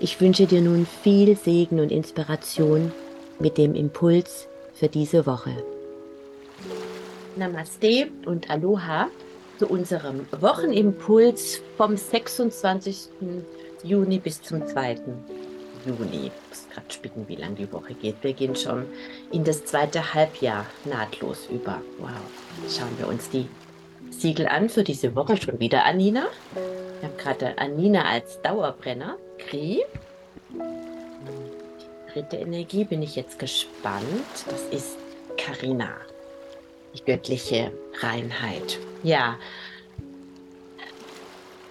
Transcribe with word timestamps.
Ich 0.00 0.20
wünsche 0.20 0.46
dir 0.46 0.60
nun 0.60 0.86
viel 0.86 1.36
Segen 1.36 1.78
und 1.78 1.92
Inspiration 1.92 2.92
mit 3.38 3.56
dem 3.58 3.74
Impuls 3.74 4.48
für 4.72 4.88
diese 4.88 5.24
Woche. 5.24 5.52
Namaste 7.36 8.08
und 8.26 8.50
Aloha 8.50 9.08
zu 9.58 9.68
unserem 9.68 10.26
Wochenimpuls 10.40 11.60
vom 11.76 11.96
26. 11.96 13.08
Juni 13.84 14.18
bis 14.18 14.42
zum 14.42 14.66
2. 14.66 14.98
Juni. 15.86 16.26
Ich 16.26 16.48
muss 16.48 16.68
gerade 16.72 16.92
spicken, 16.92 17.28
wie 17.28 17.36
lange 17.36 17.54
die 17.54 17.72
Woche 17.72 17.94
geht. 17.94 18.16
Wir 18.22 18.32
gehen 18.32 18.56
schon 18.56 18.86
in 19.30 19.44
das 19.44 19.64
zweite 19.64 20.12
Halbjahr 20.12 20.66
nahtlos 20.84 21.46
über. 21.50 21.80
Wow. 21.98 22.10
Schauen 22.68 22.98
wir 22.98 23.06
uns 23.06 23.30
die 23.30 23.46
Siegel 24.10 24.48
an 24.48 24.68
für 24.68 24.82
diese 24.82 25.14
Woche 25.14 25.36
schon 25.36 25.60
wieder, 25.60 25.84
Anina. 25.84 26.26
Ich 26.98 27.04
habe 27.04 27.16
gerade 27.16 27.58
Anina 27.58 28.04
als 28.04 28.40
Dauerbrenner. 28.42 29.16
Kri. 29.48 29.84
Dritte 32.12 32.36
Energie 32.36 32.84
bin 32.84 33.02
ich 33.02 33.16
jetzt 33.16 33.38
gespannt. 33.38 34.04
Das 34.48 34.62
ist 34.70 34.96
Karina. 35.36 35.90
Die 36.94 37.04
göttliche 37.04 37.72
Reinheit. 38.00 38.78
Ja. 39.02 39.36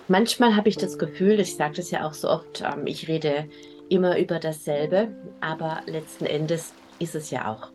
Manchmal 0.07 0.55
habe 0.55 0.69
ich 0.69 0.77
das 0.77 0.97
Gefühl, 0.97 1.39
ich 1.39 1.55
sage 1.55 1.75
das 1.77 1.91
ja 1.91 2.05
auch 2.05 2.13
so 2.13 2.29
oft, 2.29 2.61
ähm, 2.61 2.85
ich 2.85 3.07
rede 3.07 3.47
immer 3.89 4.17
über 4.17 4.39
dasselbe, 4.39 5.09
aber 5.39 5.81
letzten 5.85 6.25
Endes 6.25 6.73
ist 6.99 7.15
es 7.15 7.31
ja 7.31 7.51
auch 7.51 7.72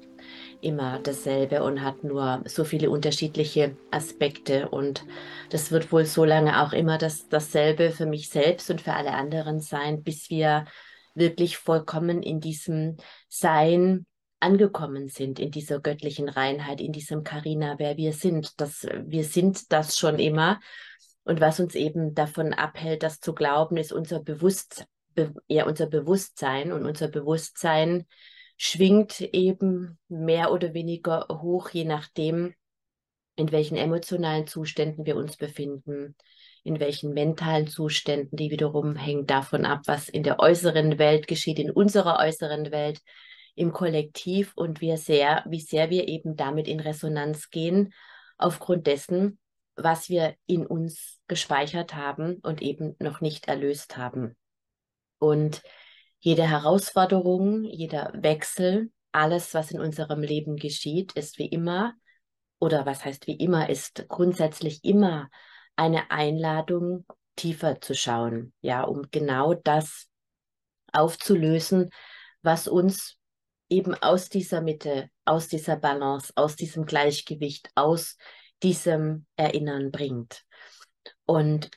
immer 0.60 0.98
dasselbe 0.98 1.62
und 1.62 1.82
hat 1.82 2.04
nur 2.04 2.42
so 2.46 2.64
viele 2.64 2.90
unterschiedliche 2.90 3.76
Aspekte. 3.90 4.68
Und 4.68 5.04
das 5.50 5.70
wird 5.70 5.92
wohl 5.92 6.04
so 6.04 6.24
lange 6.24 6.62
auch 6.62 6.72
immer 6.72 6.98
das, 6.98 7.28
dasselbe 7.28 7.90
für 7.90 8.06
mich 8.06 8.28
selbst 8.28 8.70
und 8.70 8.80
für 8.80 8.94
alle 8.94 9.12
anderen 9.12 9.60
sein, 9.60 10.02
bis 10.02 10.30
wir 10.30 10.64
wirklich 11.14 11.56
vollkommen 11.56 12.22
in 12.22 12.40
diesem 12.40 12.96
Sein 13.28 14.06
angekommen 14.40 15.08
sind, 15.08 15.38
in 15.38 15.50
dieser 15.50 15.80
göttlichen 15.80 16.28
Reinheit, 16.28 16.80
in 16.80 16.92
diesem 16.92 17.24
Karina, 17.24 17.78
wer 17.78 17.96
wir 17.96 18.12
sind. 18.12 18.60
Das, 18.60 18.86
wir 19.04 19.24
sind 19.24 19.72
das 19.72 19.98
schon 19.98 20.18
immer. 20.18 20.60
Und 21.24 21.40
was 21.40 21.60
uns 21.60 21.74
eben 21.74 22.14
davon 22.14 22.54
abhält, 22.54 23.02
das 23.02 23.20
zu 23.20 23.34
glauben, 23.34 23.76
ist 23.76 23.92
unser 23.92 24.20
Bewusstsein, 24.20 24.86
ja, 25.48 25.66
unser 25.66 25.86
Bewusstsein. 25.86 26.72
Und 26.72 26.86
unser 26.86 27.08
Bewusstsein 27.08 28.06
schwingt 28.58 29.20
eben 29.20 29.98
mehr 30.08 30.52
oder 30.52 30.74
weniger 30.74 31.26
hoch, 31.30 31.70
je 31.70 31.84
nachdem, 31.84 32.54
in 33.36 33.52
welchen 33.52 33.76
emotionalen 33.76 34.48
Zuständen 34.48 35.06
wir 35.06 35.16
uns 35.16 35.36
befinden, 35.36 36.16
in 36.64 36.80
welchen 36.80 37.14
mentalen 37.14 37.68
Zuständen, 37.68 38.36
die 38.36 38.50
wiederum 38.50 38.96
hängen 38.96 39.26
davon 39.26 39.64
ab, 39.64 39.82
was 39.86 40.08
in 40.08 40.24
der 40.24 40.40
äußeren 40.40 40.98
Welt 40.98 41.28
geschieht, 41.28 41.60
in 41.60 41.70
unserer 41.70 42.18
äußeren 42.18 42.72
Welt, 42.72 43.00
im 43.54 43.72
Kollektiv 43.72 44.52
und 44.54 44.80
wie 44.80 44.96
sehr, 44.96 45.44
wie 45.48 45.60
sehr 45.60 45.88
wir 45.88 46.08
eben 46.08 46.36
damit 46.36 46.66
in 46.68 46.80
Resonanz 46.80 47.50
gehen, 47.50 47.92
aufgrund 48.36 48.86
dessen, 48.86 49.38
was 49.76 50.08
wir 50.08 50.34
in 50.46 50.66
uns 50.66 51.20
gespeichert 51.28 51.94
haben 51.94 52.36
und 52.42 52.60
eben 52.60 52.96
noch 52.98 53.20
nicht 53.20 53.46
erlöst 53.46 53.96
haben. 53.96 54.36
Und 55.18 55.62
jede 56.20 56.48
Herausforderung, 56.48 57.64
jeder 57.64 58.12
Wechsel, 58.14 58.90
alles, 59.12 59.54
was 59.54 59.70
in 59.70 59.80
unserem 59.80 60.22
Leben 60.22 60.56
geschieht, 60.56 61.12
ist 61.12 61.38
wie 61.38 61.46
immer, 61.46 61.94
oder 62.58 62.86
was 62.86 63.04
heißt 63.04 63.26
wie 63.26 63.36
immer, 63.36 63.68
ist 63.70 64.06
grundsätzlich 64.08 64.84
immer 64.84 65.28
eine 65.76 66.10
Einladung, 66.10 67.06
tiefer 67.36 67.80
zu 67.80 67.94
schauen, 67.94 68.52
ja, 68.60 68.82
um 68.82 69.06
genau 69.12 69.54
das 69.54 70.08
aufzulösen, 70.92 71.90
was 72.42 72.66
uns 72.66 73.16
eben 73.68 73.94
aus 73.94 74.28
dieser 74.28 74.60
Mitte, 74.60 75.08
aus 75.24 75.46
dieser 75.46 75.76
Balance, 75.76 76.32
aus 76.34 76.56
diesem 76.56 76.84
Gleichgewicht, 76.84 77.70
aus 77.76 78.16
diesem 78.62 79.26
Erinnern 79.36 79.92
bringt. 79.92 80.42
Und 81.26 81.70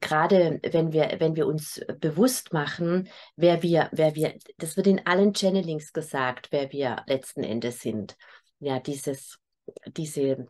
gerade 0.00 0.60
wenn 0.62 0.92
wir, 0.92 1.16
wenn 1.18 1.36
wir 1.36 1.46
uns 1.46 1.80
bewusst 2.00 2.52
machen, 2.52 3.08
wer 3.36 3.62
wir, 3.62 3.88
wer 3.92 4.14
wir, 4.14 4.34
das 4.58 4.76
wird 4.76 4.86
in 4.86 5.06
allen 5.06 5.34
Channelings 5.34 5.92
gesagt, 5.92 6.48
wer 6.50 6.72
wir 6.72 7.04
letzten 7.06 7.42
Endes 7.42 7.80
sind. 7.80 8.16
Ja, 8.60 8.80
dieses, 8.80 9.38
diese 9.86 10.46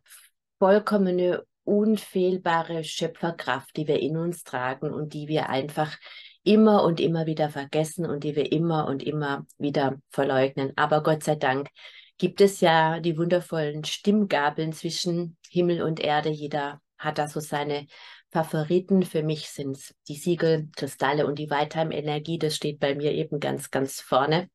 vollkommene, 0.58 1.44
unfehlbare 1.64 2.82
Schöpferkraft, 2.82 3.76
die 3.76 3.86
wir 3.86 4.00
in 4.00 4.16
uns 4.16 4.42
tragen 4.42 4.92
und 4.92 5.12
die 5.12 5.28
wir 5.28 5.50
einfach 5.50 5.96
immer 6.42 6.82
und 6.82 6.98
immer 6.98 7.26
wieder 7.26 7.50
vergessen 7.50 8.06
und 8.06 8.24
die 8.24 8.34
wir 8.34 8.50
immer 8.50 8.86
und 8.86 9.02
immer 9.02 9.46
wieder 9.58 10.00
verleugnen. 10.08 10.72
Aber 10.76 11.02
Gott 11.02 11.22
sei 11.22 11.36
Dank 11.36 11.68
gibt 12.16 12.40
es 12.40 12.60
ja 12.60 13.00
die 13.00 13.18
wundervollen 13.18 13.84
Stimmgabeln 13.84 14.72
zwischen 14.72 15.36
Himmel 15.50 15.82
und 15.82 16.00
Erde. 16.00 16.30
Jeder 16.30 16.80
hat 16.96 17.18
da 17.18 17.28
so 17.28 17.38
seine 17.38 17.86
Favoriten 18.30 19.02
für 19.02 19.22
mich 19.22 19.48
sind 19.48 19.94
die 20.08 20.16
Siegel, 20.16 20.68
Kristalle 20.76 21.26
und 21.26 21.38
die 21.38 21.50
Weitheim-Energie. 21.50 22.38
Das 22.38 22.56
steht 22.56 22.78
bei 22.78 22.94
mir 22.94 23.12
eben 23.12 23.40
ganz, 23.40 23.70
ganz 23.70 24.00
vorne. 24.00 24.48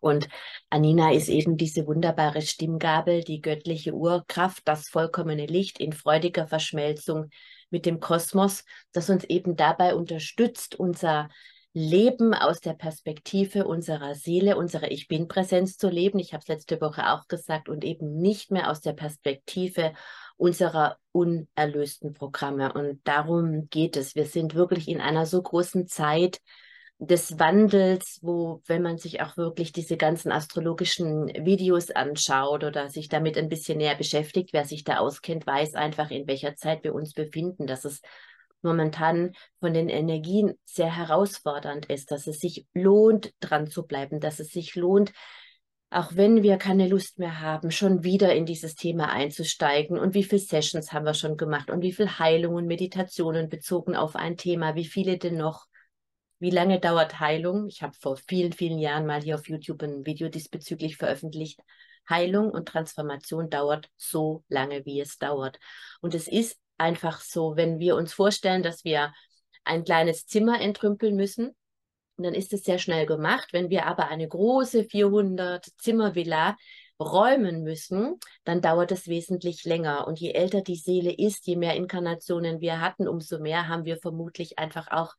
Und 0.00 0.28
Anina 0.68 1.12
ist 1.12 1.28
eben 1.28 1.56
diese 1.56 1.86
wunderbare 1.86 2.42
Stimmgabel, 2.42 3.22
die 3.22 3.40
göttliche 3.40 3.94
Urkraft, 3.94 4.62
das 4.64 4.88
vollkommene 4.88 5.46
Licht 5.46 5.78
in 5.78 5.92
freudiger 5.92 6.48
Verschmelzung 6.48 7.30
mit 7.70 7.86
dem 7.86 8.00
Kosmos, 8.00 8.64
das 8.90 9.08
uns 9.10 9.22
eben 9.24 9.54
dabei 9.54 9.94
unterstützt, 9.94 10.74
unser 10.74 11.28
Leben 11.72 12.34
aus 12.34 12.60
der 12.60 12.74
Perspektive 12.74 13.64
unserer 13.64 14.14
Seele, 14.14 14.56
unserer 14.56 14.90
Ich 14.90 15.08
Bin-Präsenz 15.08 15.78
zu 15.78 15.88
leben. 15.88 16.18
Ich 16.18 16.34
habe 16.34 16.42
es 16.42 16.48
letzte 16.48 16.80
Woche 16.80 17.10
auch 17.12 17.28
gesagt 17.28 17.68
und 17.68 17.84
eben 17.84 18.18
nicht 18.18 18.50
mehr 18.50 18.70
aus 18.70 18.80
der 18.80 18.92
Perspektive 18.92 19.94
unserer 20.36 20.96
unerlösten 21.12 22.12
Programme. 22.14 22.72
Und 22.72 23.00
darum 23.04 23.68
geht 23.68 23.96
es. 23.96 24.14
Wir 24.14 24.26
sind 24.26 24.54
wirklich 24.54 24.88
in 24.88 25.00
einer 25.00 25.26
so 25.26 25.40
großen 25.42 25.86
Zeit 25.86 26.40
des 26.98 27.38
Wandels, 27.38 28.20
wo, 28.22 28.62
wenn 28.66 28.82
man 28.82 28.96
sich 28.96 29.20
auch 29.22 29.36
wirklich 29.36 29.72
diese 29.72 29.96
ganzen 29.96 30.30
astrologischen 30.30 31.26
Videos 31.44 31.90
anschaut 31.90 32.62
oder 32.62 32.88
sich 32.90 33.08
damit 33.08 33.36
ein 33.36 33.48
bisschen 33.48 33.78
näher 33.78 33.96
beschäftigt, 33.96 34.52
wer 34.52 34.64
sich 34.64 34.84
da 34.84 34.98
auskennt, 34.98 35.46
weiß 35.46 35.74
einfach, 35.74 36.10
in 36.10 36.28
welcher 36.28 36.54
Zeit 36.54 36.84
wir 36.84 36.94
uns 36.94 37.12
befinden, 37.12 37.66
dass 37.66 37.84
es 37.84 38.02
momentan 38.62 39.32
von 39.58 39.74
den 39.74 39.88
Energien 39.88 40.54
sehr 40.64 40.94
herausfordernd 40.94 41.86
ist, 41.86 42.12
dass 42.12 42.28
es 42.28 42.38
sich 42.38 42.66
lohnt, 42.72 43.32
dran 43.40 43.66
zu 43.66 43.84
bleiben, 43.84 44.20
dass 44.20 44.38
es 44.38 44.50
sich 44.50 44.76
lohnt, 44.76 45.12
auch 45.92 46.16
wenn 46.16 46.42
wir 46.42 46.56
keine 46.56 46.88
Lust 46.88 47.18
mehr 47.18 47.40
haben, 47.40 47.70
schon 47.70 48.02
wieder 48.02 48.34
in 48.34 48.46
dieses 48.46 48.74
Thema 48.74 49.10
einzusteigen. 49.10 49.98
Und 49.98 50.14
wie 50.14 50.24
viele 50.24 50.40
Sessions 50.40 50.92
haben 50.92 51.04
wir 51.04 51.14
schon 51.14 51.36
gemacht 51.36 51.70
und 51.70 51.82
wie 51.82 51.92
viele 51.92 52.18
Heilungen, 52.18 52.66
Meditationen 52.66 53.48
bezogen 53.48 53.94
auf 53.94 54.16
ein 54.16 54.36
Thema, 54.36 54.74
wie 54.74 54.86
viele 54.86 55.18
denn 55.18 55.36
noch? 55.36 55.66
Wie 56.38 56.50
lange 56.50 56.80
dauert 56.80 57.20
Heilung? 57.20 57.68
Ich 57.68 57.82
habe 57.82 57.94
vor 57.94 58.16
vielen, 58.16 58.52
vielen 58.52 58.78
Jahren 58.78 59.06
mal 59.06 59.22
hier 59.22 59.36
auf 59.36 59.48
YouTube 59.48 59.82
ein 59.82 60.06
Video 60.06 60.28
diesbezüglich 60.28 60.96
veröffentlicht. 60.96 61.60
Heilung 62.08 62.50
und 62.50 62.66
Transformation 62.66 63.48
dauert 63.48 63.88
so 63.96 64.44
lange, 64.48 64.84
wie 64.84 65.00
es 65.00 65.18
dauert. 65.18 65.58
Und 66.00 66.14
es 66.14 66.26
ist 66.26 66.58
einfach 66.78 67.20
so, 67.20 67.54
wenn 67.56 67.78
wir 67.78 67.96
uns 67.96 68.12
vorstellen, 68.12 68.62
dass 68.62 68.84
wir 68.84 69.12
ein 69.64 69.84
kleines 69.84 70.26
Zimmer 70.26 70.60
entrümpeln 70.60 71.14
müssen, 71.14 71.54
dann 72.22 72.34
ist 72.34 72.52
es 72.52 72.64
sehr 72.64 72.78
schnell 72.78 73.06
gemacht. 73.06 73.48
Wenn 73.52 73.70
wir 73.70 73.86
aber 73.86 74.08
eine 74.08 74.28
große 74.28 74.84
400 74.84 75.66
Zimmer 75.78 76.14
Villa 76.14 76.56
räumen 77.00 77.62
müssen, 77.62 78.18
dann 78.44 78.60
dauert 78.60 78.92
es 78.92 79.08
wesentlich 79.08 79.64
länger. 79.64 80.06
Und 80.06 80.20
je 80.20 80.32
älter 80.32 80.62
die 80.62 80.76
Seele 80.76 81.12
ist, 81.12 81.46
je 81.46 81.56
mehr 81.56 81.74
Inkarnationen 81.74 82.60
wir 82.60 82.80
hatten, 82.80 83.08
umso 83.08 83.38
mehr 83.38 83.68
haben 83.68 83.84
wir 83.84 83.96
vermutlich 83.96 84.58
einfach 84.58 84.88
auch 84.90 85.14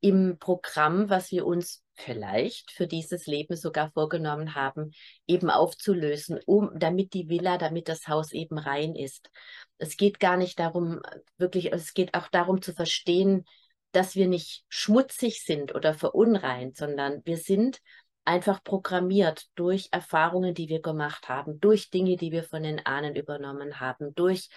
im 0.00 0.38
Programm, 0.38 1.10
was 1.10 1.32
wir 1.32 1.44
uns 1.44 1.82
vielleicht 1.94 2.70
für 2.70 2.86
dieses 2.86 3.26
Leben 3.26 3.56
sogar 3.56 3.90
vorgenommen 3.90 4.54
haben, 4.54 4.92
eben 5.26 5.50
aufzulösen, 5.50 6.38
um, 6.46 6.70
damit 6.78 7.14
die 7.14 7.28
Villa, 7.28 7.58
damit 7.58 7.88
das 7.88 8.06
Haus 8.06 8.32
eben 8.32 8.58
rein 8.58 8.94
ist. 8.94 9.30
Es 9.78 9.96
geht 9.96 10.20
gar 10.20 10.36
nicht 10.36 10.58
darum, 10.60 11.00
wirklich, 11.36 11.72
es 11.72 11.94
geht 11.94 12.14
auch 12.14 12.28
darum 12.28 12.62
zu 12.62 12.72
verstehen, 12.72 13.44
dass 13.92 14.14
wir 14.14 14.28
nicht 14.28 14.64
schmutzig 14.68 15.42
sind 15.44 15.74
oder 15.74 15.94
verunreint, 15.94 16.76
sondern 16.76 17.22
wir 17.24 17.36
sind 17.36 17.80
einfach 18.24 18.62
programmiert 18.62 19.46
durch 19.54 19.88
Erfahrungen, 19.90 20.54
die 20.54 20.68
wir 20.68 20.82
gemacht 20.82 21.28
haben, 21.28 21.60
durch 21.60 21.90
Dinge, 21.90 22.16
die 22.16 22.30
wir 22.30 22.44
von 22.44 22.62
den 22.62 22.84
Ahnen 22.84 23.16
übernommen 23.16 23.80
haben, 23.80 24.14
durch 24.14 24.50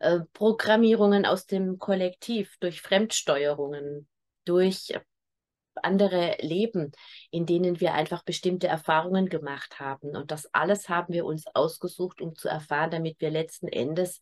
äh, 0.00 0.20
Programmierungen 0.34 1.24
aus 1.24 1.46
dem 1.46 1.78
Kollektiv, 1.78 2.56
durch 2.60 2.82
Fremdsteuerungen, 2.82 4.06
durch 4.44 4.92
andere 5.82 6.36
Leben, 6.40 6.92
in 7.30 7.46
denen 7.46 7.80
wir 7.80 7.94
einfach 7.94 8.22
bestimmte 8.22 8.68
Erfahrungen 8.68 9.28
gemacht 9.28 9.80
haben. 9.80 10.14
Und 10.14 10.30
das 10.30 10.52
alles 10.52 10.88
haben 10.88 11.12
wir 11.12 11.24
uns 11.24 11.46
ausgesucht, 11.54 12.20
um 12.20 12.34
zu 12.34 12.48
erfahren, 12.48 12.90
damit 12.90 13.20
wir 13.20 13.30
letzten 13.30 13.68
Endes 13.68 14.20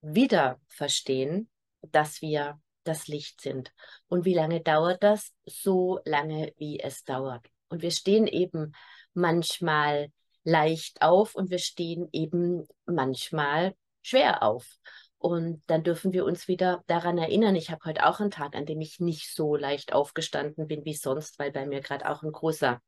wieder 0.00 0.60
verstehen, 0.68 1.50
dass 1.82 2.22
wir 2.22 2.60
das 2.88 3.06
Licht 3.06 3.40
sind. 3.40 3.72
Und 4.08 4.24
wie 4.24 4.34
lange 4.34 4.60
dauert 4.60 5.02
das? 5.02 5.32
So 5.46 6.00
lange, 6.04 6.52
wie 6.56 6.80
es 6.80 7.04
dauert. 7.04 7.46
Und 7.68 7.82
wir 7.82 7.90
stehen 7.90 8.26
eben 8.26 8.72
manchmal 9.14 10.10
leicht 10.44 11.02
auf 11.02 11.34
und 11.34 11.50
wir 11.50 11.58
stehen 11.58 12.08
eben 12.12 12.66
manchmal 12.86 13.74
schwer 14.02 14.42
auf. 14.42 14.78
Und 15.18 15.62
dann 15.66 15.82
dürfen 15.82 16.12
wir 16.12 16.24
uns 16.24 16.48
wieder 16.48 16.82
daran 16.86 17.18
erinnern. 17.18 17.56
Ich 17.56 17.70
habe 17.70 17.84
heute 17.84 18.06
auch 18.06 18.20
einen 18.20 18.30
Tag, 18.30 18.54
an 18.54 18.66
dem 18.66 18.80
ich 18.80 19.00
nicht 19.00 19.34
so 19.34 19.56
leicht 19.56 19.92
aufgestanden 19.92 20.68
bin 20.68 20.84
wie 20.84 20.94
sonst, 20.94 21.38
weil 21.38 21.50
bei 21.50 21.66
mir 21.66 21.80
gerade 21.80 22.08
auch 22.08 22.22
ein 22.22 22.32
großer 22.32 22.80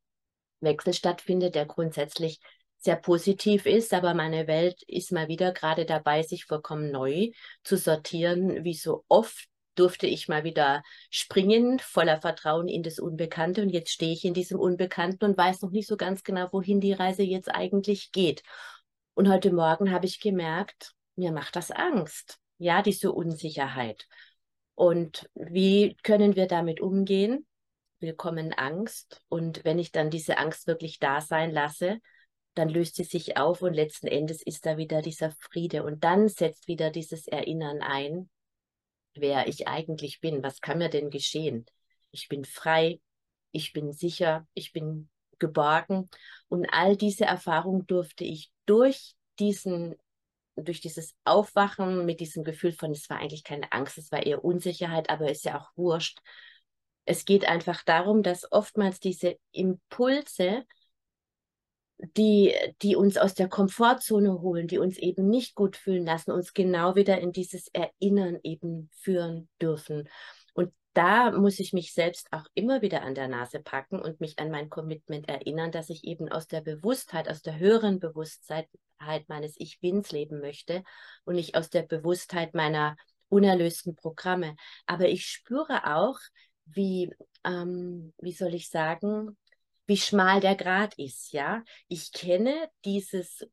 Wechsel 0.61 0.95
stattfindet, 0.95 1.55
der 1.55 1.67
grundsätzlich 1.67 2.41
sehr 2.79 2.97
positiv 2.97 3.67
ist, 3.67 3.93
aber 3.93 4.15
meine 4.15 4.47
Welt 4.47 4.83
ist 4.87 5.13
mal 5.13 5.29
wieder 5.29 5.53
gerade 5.53 5.85
dabei, 5.85 6.23
sich 6.23 6.47
vollkommen 6.47 6.91
neu 6.91 7.31
zu 7.63 7.77
sortieren, 7.77 8.65
wie 8.65 8.75
so 8.75 9.05
oft 9.09 9.50
durfte 9.75 10.07
ich 10.07 10.29
mal 10.29 10.45
wieder 10.45 10.83
springen, 11.11 11.79
voller 11.79 12.21
Vertrauen 12.21 12.69
in 12.69 12.83
das 12.83 12.99
Unbekannte. 12.99 13.63
Und 13.63 13.71
jetzt 13.71 13.91
stehe 13.91 14.13
ich 14.13 14.25
in 14.25 14.35
diesem 14.35 14.59
Unbekannten 14.59 15.25
und 15.25 15.39
weiß 15.39 15.63
noch 15.63 15.71
nicht 15.71 15.87
so 15.87 15.97
ganz 15.97 16.23
genau, 16.23 16.49
wohin 16.53 16.81
die 16.81 16.93
Reise 16.93 17.23
jetzt 17.23 17.49
eigentlich 17.49 18.13
geht. 18.13 18.43
Und 19.15 19.29
heute 19.29 19.53
Morgen 19.53 19.91
habe 19.91 20.07
ich 20.07 20.21
gemerkt, 20.21 20.93
mir 21.17 21.33
macht 21.33 21.57
das 21.57 21.71
Angst. 21.71 22.39
Ja, 22.59 22.83
diese 22.83 23.13
Unsicherheit. 23.13 24.07
Und 24.75 25.29
wie 25.35 25.97
können 26.03 26.37
wir 26.37 26.47
damit 26.47 26.81
umgehen? 26.81 27.47
Willkommen 27.99 28.53
Angst. 28.55 29.21
Und 29.29 29.65
wenn 29.65 29.79
ich 29.79 29.93
dann 29.93 30.11
diese 30.11 30.39
Angst 30.39 30.67
wirklich 30.67 30.99
da 30.99 31.21
sein 31.21 31.51
lasse, 31.51 31.99
dann 32.55 32.69
löst 32.69 32.97
sie 32.97 33.05
sich 33.05 33.37
auf 33.37 33.63
und 33.63 33.75
letzten 33.75 34.07
Endes 34.07 34.43
ist 34.43 34.67
da 34.67 34.77
wieder 34.77 35.03
dieser 35.03 35.31
Friede. 35.33 35.85
Und 35.85 36.03
dann 36.05 36.29
setzt 36.29 36.67
wieder 36.67 36.91
dieses 36.91 37.27
Erinnern 37.27 37.81
ein, 37.83 38.31
wer 39.15 39.49
ich 39.49 39.69
eigentlich 39.69 40.21
bin. 40.21 40.43
Was 40.43 40.61
kann 40.61 40.79
mir 40.79 40.89
denn 40.89 41.11
geschehen? 41.11 41.67
Ich 42.11 42.29
bin 42.29 42.45
frei, 42.45 43.01
ich 43.53 43.73
bin 43.73 43.93
sicher, 43.93 44.47
ich 44.55 44.73
bin 44.73 45.09
geborgen. 45.39 46.09
Und 46.49 46.67
all 46.73 46.97
diese 46.97 47.25
Erfahrungen 47.25 47.87
durfte 47.87 48.25
ich 48.25 48.51
durch 48.67 49.15
diesen 49.39 49.97
durch 50.57 50.81
dieses 50.81 51.15
Aufwachen 51.25 52.05
mit 52.05 52.21
diesem 52.21 52.45
Gefühl 52.45 52.73
von, 52.73 52.91
es 52.93 53.09
war 53.09 53.19
eigentlich 53.19 53.45
keine 53.45 53.71
Angst, 53.73 53.99
es 53.99 54.13
war 54.13 54.25
eher 54.25 54.45
Unsicherheit, 54.45 55.09
aber 55.11 55.31
ist 55.31 55.45
ja 55.45 55.59
auch 55.59 55.71
wurscht. 55.77 56.19
Es 57.05 57.25
geht 57.25 57.47
einfach 57.47 57.83
darum, 57.83 58.23
dass 58.23 58.51
oftmals 58.53 59.01
diese 59.01 59.37
Impulse 59.53 60.65
die, 62.17 62.55
die 62.83 62.97
uns 62.97 63.17
aus 63.17 63.35
der 63.35 63.49
Komfortzone 63.49 64.41
holen, 64.41 64.67
die 64.67 64.79
uns 64.79 64.99
eben 64.99 65.29
nicht 65.29 65.55
gut 65.55 65.77
fühlen 65.77 66.07
lassen, 66.07 66.33
uns 66.33 66.55
genau 66.55 66.95
wieder 66.95 67.19
in 67.21 67.33
dieses 67.33 67.69
Erinnern 67.69 68.39
eben 68.43 68.91
führen 68.93 69.49
dürfen. 69.61 70.09
Und 70.55 70.73
da 70.95 71.31
muss 71.31 71.61
ich 71.61 71.73
mich 71.73 71.93
selbst 71.93 72.33
auch 72.33 72.45
immer 72.55 72.83
wieder 72.83 73.03
an 73.03 73.15
der 73.15 73.29
Nase 73.29 73.61
packen 73.61 74.01
und 74.01 74.21
mich 74.21 74.39
an 74.39 74.51
mein 74.51 74.71
Commitment 74.71 75.29
erinnern, 75.29 75.73
dass 75.73 75.91
ich 75.91 76.05
eben 76.05 76.29
aus 76.29 76.47
der 76.47 76.61
Bewusstheit, 76.61 77.29
aus 77.29 77.43
der 77.43 77.59
höheren 77.59 78.01
Bewusstheit 78.01 78.69
meines 79.29 79.55
Ich 79.57 79.81
Bins 79.81 80.13
leben 80.13 80.41
möchte 80.41 80.83
und 81.25 81.37
nicht 81.37 81.55
aus 81.55 81.71
der 81.71 81.83
Bewusstheit 81.83 82.55
meiner 82.55 82.97
unerlösten 83.29 83.95
Programme. 83.95 84.57
Aber 84.87 85.09
ich 85.09 85.27
spüre 85.27 85.97
auch, 85.97 86.19
wie, 86.67 87.11
ähm, 87.45 88.13
wie 88.19 88.33
soll 88.33 88.55
ich 88.55 88.69
sagen, 88.69 89.37
wie 89.91 89.97
schmal 89.97 90.39
der 90.39 90.55
Grat 90.55 90.95
ist, 90.99 91.33
ja. 91.33 91.65
Ich 91.89 92.13
kenne 92.13 92.71
dieses 92.85 93.45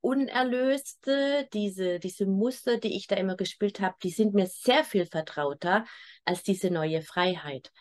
Unerlöste, 0.00 1.48
diese, 1.52 1.98
diese 1.98 2.24
Muster, 2.24 2.78
die 2.78 2.96
ich 2.96 3.08
da 3.08 3.16
immer 3.16 3.34
gespielt 3.34 3.80
habe, 3.80 3.96
die 4.00 4.10
sind 4.10 4.32
mir 4.32 4.46
sehr 4.46 4.84
viel 4.84 5.06
vertrauter 5.06 5.84
als 6.24 6.44
diese 6.44 6.70
neue 6.70 7.02
Freiheit. 7.02 7.72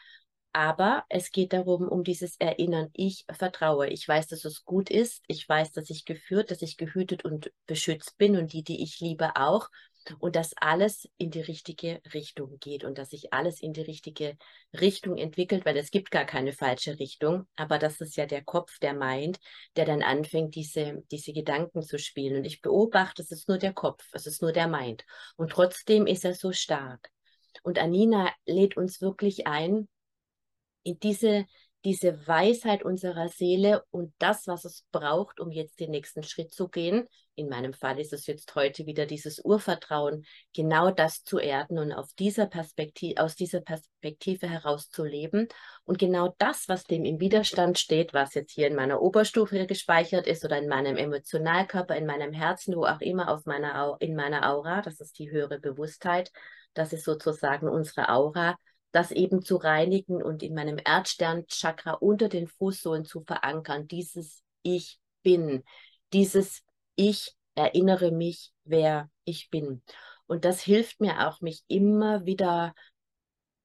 Aber 0.51 1.05
es 1.09 1.29
geht 1.29 1.53
darum, 1.53 1.87
um 1.87 2.03
dieses 2.03 2.37
Erinnern, 2.37 2.89
ich 2.93 3.23
vertraue. 3.29 3.87
Ich 3.89 4.07
weiß, 4.07 4.29
dass 4.29 4.45
es 4.45 4.65
gut 4.65 4.89
ist. 4.89 5.21
Ich 5.27 5.47
weiß, 5.47 5.71
dass 5.73 5.91
ich 5.91 6.05
geführt, 6.05 6.49
dass 6.49 6.63
ich 6.63 6.77
gehütet 6.77 7.23
und 7.23 7.51
beschützt 7.67 8.17
bin 8.17 8.35
und 8.35 8.51
die, 8.51 8.63
die 8.63 8.81
ich 8.81 8.99
liebe, 8.99 9.35
auch 9.35 9.69
und 10.19 10.35
dass 10.35 10.53
alles 10.57 11.09
in 11.17 11.31
die 11.31 11.41
richtige 11.41 12.01
Richtung 12.13 12.57
geht 12.59 12.83
und 12.83 12.97
dass 12.97 13.09
sich 13.09 13.33
alles 13.33 13.61
in 13.61 13.73
die 13.73 13.81
richtige 13.81 14.37
Richtung 14.73 15.17
entwickelt, 15.17 15.65
weil 15.65 15.77
es 15.77 15.91
gibt 15.91 16.11
gar 16.11 16.25
keine 16.25 16.53
falsche 16.53 16.99
Richtung, 16.99 17.47
aber 17.55 17.79
das 17.79 18.01
ist 18.01 18.15
ja 18.15 18.25
der 18.25 18.43
Kopf, 18.43 18.79
der 18.79 18.93
meint, 18.93 19.39
der 19.75 19.85
dann 19.85 20.03
anfängt, 20.03 20.55
diese, 20.55 21.03
diese 21.11 21.33
Gedanken 21.33 21.81
zu 21.81 21.97
spielen. 21.97 22.37
Und 22.37 22.45
ich 22.45 22.61
beobachte, 22.61 23.21
es 23.21 23.31
ist 23.31 23.47
nur 23.47 23.57
der 23.57 23.73
Kopf, 23.73 24.07
es 24.13 24.25
ist 24.27 24.41
nur 24.41 24.51
der 24.51 24.67
meint. 24.67 25.05
Und 25.35 25.51
trotzdem 25.51 26.07
ist 26.07 26.25
er 26.25 26.33
so 26.33 26.51
stark. 26.51 27.09
Und 27.63 27.79
Anina 27.79 28.31
lädt 28.45 28.77
uns 28.77 29.01
wirklich 29.01 29.47
ein, 29.47 29.87
in 30.83 30.99
diese 30.99 31.45
diese 31.85 32.27
Weisheit 32.27 32.83
unserer 32.83 33.29
Seele 33.29 33.83
und 33.91 34.11
das, 34.17 34.47
was 34.47 34.65
es 34.65 34.83
braucht, 34.91 35.39
um 35.39 35.51
jetzt 35.51 35.79
den 35.79 35.91
nächsten 35.91 36.23
Schritt 36.23 36.51
zu 36.51 36.67
gehen. 36.67 37.07
In 37.35 37.47
meinem 37.47 37.73
Fall 37.73 37.99
ist 37.99 38.11
es 38.11 38.25
jetzt 38.25 38.55
heute 38.55 38.87
wieder 38.87 39.05
dieses 39.05 39.39
Urvertrauen, 39.39 40.25
genau 40.53 40.89
das 40.89 41.23
zu 41.23 41.37
erden 41.37 41.77
und 41.77 41.93
auf 41.93 42.11
dieser 42.13 42.47
Perspektive, 42.47 43.21
aus 43.21 43.35
dieser 43.35 43.61
Perspektive 43.61 44.49
heraus 44.49 44.89
zu 44.89 45.03
leben 45.03 45.47
und 45.83 45.99
genau 45.99 46.33
das, 46.39 46.67
was 46.67 46.85
dem 46.85 47.05
im 47.05 47.19
Widerstand 47.19 47.77
steht, 47.77 48.13
was 48.13 48.33
jetzt 48.33 48.53
hier 48.53 48.67
in 48.67 48.75
meiner 48.75 49.01
Oberstufe 49.01 49.67
gespeichert 49.67 50.25
ist 50.25 50.43
oder 50.43 50.57
in 50.57 50.67
meinem 50.67 50.97
Emotionalkörper, 50.97 51.95
in 51.95 52.07
meinem 52.07 52.33
Herzen, 52.33 52.75
wo 52.75 52.85
auch 52.85 53.01
immer 53.01 53.29
auf 53.29 53.45
meiner, 53.45 53.95
in 53.99 54.15
meiner 54.15 54.49
Aura, 54.49 54.81
das 54.81 54.99
ist 54.99 55.19
die 55.19 55.29
höhere 55.29 55.59
Bewusstheit, 55.59 56.31
das 56.73 56.93
ist 56.93 57.05
sozusagen 57.05 57.69
unsere 57.69 58.09
Aura, 58.09 58.55
das 58.95 59.11
eben 59.11 59.41
zu 59.41 59.57
reinigen 59.57 60.23
und 60.23 60.41
in 60.41 60.53
meinem 60.53 60.77
Erdstern-Chakra 60.81 61.95
unter 61.95 62.29
den 62.29 62.47
Fußsohlen 62.47 63.03
zu 63.03 63.19
verankern. 63.19 63.89
Dieses 63.89 64.41
Ich 64.63 64.99
bin, 65.21 65.65
dieses 66.13 66.63
Ich 66.95 67.33
erinnere 67.55 68.11
mich, 68.11 68.53
wer 68.63 69.09
ich 69.25 69.49
bin. 69.49 69.83
Und 70.27 70.45
das 70.45 70.61
hilft 70.61 71.01
mir 71.01 71.27
auch, 71.27 71.41
mich 71.41 71.61
immer 71.67 72.25
wieder 72.25 72.73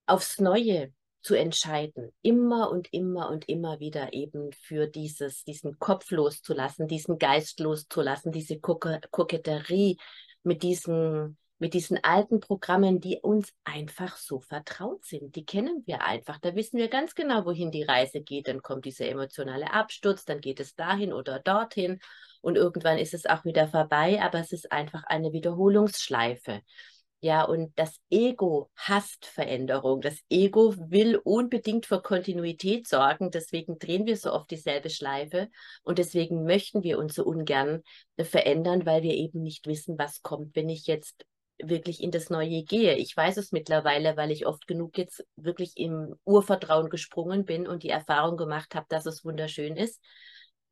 aufs 0.07 0.41
Neue 0.41 0.93
zu 1.23 1.37
entscheiden, 1.37 2.11
immer 2.23 2.69
und 2.69 2.93
immer 2.93 3.31
und 3.31 3.49
immer 3.49 3.79
wieder 3.79 4.13
eben 4.13 4.51
für 4.53 4.89
dieses, 4.89 5.45
diesen 5.45 5.79
Kopf 5.79 6.11
loszulassen, 6.11 6.89
diesen 6.89 7.19
Geist 7.19 7.61
loszulassen, 7.61 8.33
diese 8.33 8.59
Koketterie 8.59 9.97
mit 10.43 10.65
diesen 10.65 11.39
mit 11.61 11.75
diesen 11.75 12.03
alten 12.03 12.41
Programmen, 12.41 13.01
die 13.01 13.19
uns 13.21 13.53
einfach 13.65 14.17
so 14.17 14.41
vertraut 14.41 15.05
sind. 15.05 15.37
Die 15.37 15.45
kennen 15.45 15.85
wir 15.87 16.03
einfach. 16.03 16.39
Da 16.39 16.57
wissen 16.57 16.79
wir 16.79 16.89
ganz 16.89 17.15
genau, 17.15 17.45
wohin 17.45 17.71
die 17.71 17.83
Reise 17.83 18.23
geht. 18.23 18.49
Dann 18.49 18.63
kommt 18.63 18.87
dieser 18.87 19.07
emotionale 19.07 19.73
Absturz, 19.73 20.25
dann 20.25 20.41
geht 20.41 20.59
es 20.59 20.75
dahin 20.75 21.13
oder 21.13 21.39
dorthin 21.39 22.01
und 22.41 22.57
irgendwann 22.57 22.99
ist 22.99 23.15
es 23.15 23.27
auch 23.27 23.45
wieder 23.45 23.69
vorbei, 23.69 24.21
aber 24.23 24.41
es 24.41 24.53
ist 24.53 24.73
einfach 24.73 25.05
eine 25.05 25.33
Wiederholungsschleife. 25.33 26.63
Ja, 27.23 27.43
und 27.45 27.79
das 27.79 28.01
Ego 28.09 28.71
hasst 28.77 29.27
Veränderung. 29.27 30.01
Das 30.01 30.19
Ego 30.31 30.75
will 30.79 31.17
unbedingt 31.17 31.85
für 31.85 32.01
Kontinuität 32.01 32.89
sorgen. 32.89 33.31
Deswegen 33.31 33.79
drehen 33.79 34.07
wir 34.07 34.17
so 34.17 34.33
oft 34.33 34.51
dieselbe 34.51 34.89
Schleife. 34.89 35.51
Und 35.83 35.99
deswegen 35.99 36.45
möchten 36.45 36.83
wir 36.83 36.99
uns 36.99 37.15
so 37.17 37.25
ungern 37.25 37.83
verändern, 38.19 38.87
weil 38.87 39.03
wir 39.03 39.13
eben 39.13 39.43
nicht 39.43 39.67
wissen, 39.67 39.99
was 39.99 40.23
kommt, 40.23 40.57
wenn 40.57 40.71
ich 40.71 40.87
jetzt 40.87 41.27
wirklich 41.63 42.03
in 42.03 42.11
das 42.11 42.31
Neue 42.31 42.63
gehe. 42.63 42.97
Ich 42.97 43.17
weiß 43.17 43.37
es 43.37 43.53
mittlerweile, 43.53 44.17
weil 44.17 44.31
ich 44.31 44.47
oft 44.47 44.67
genug 44.67 44.99
jetzt 44.99 45.25
wirklich 45.37 45.77
im 45.77 46.15
Urvertrauen 46.25 46.91
gesprungen 46.91 47.45
bin 47.45 47.67
und 47.67 47.83
die 47.83 47.91
Erfahrung 47.91 48.37
gemacht 48.37 48.75
habe, 48.75 48.87
dass 48.89 49.07
es 49.07 49.25
wunderschön 49.25 49.77
ist 49.77 50.01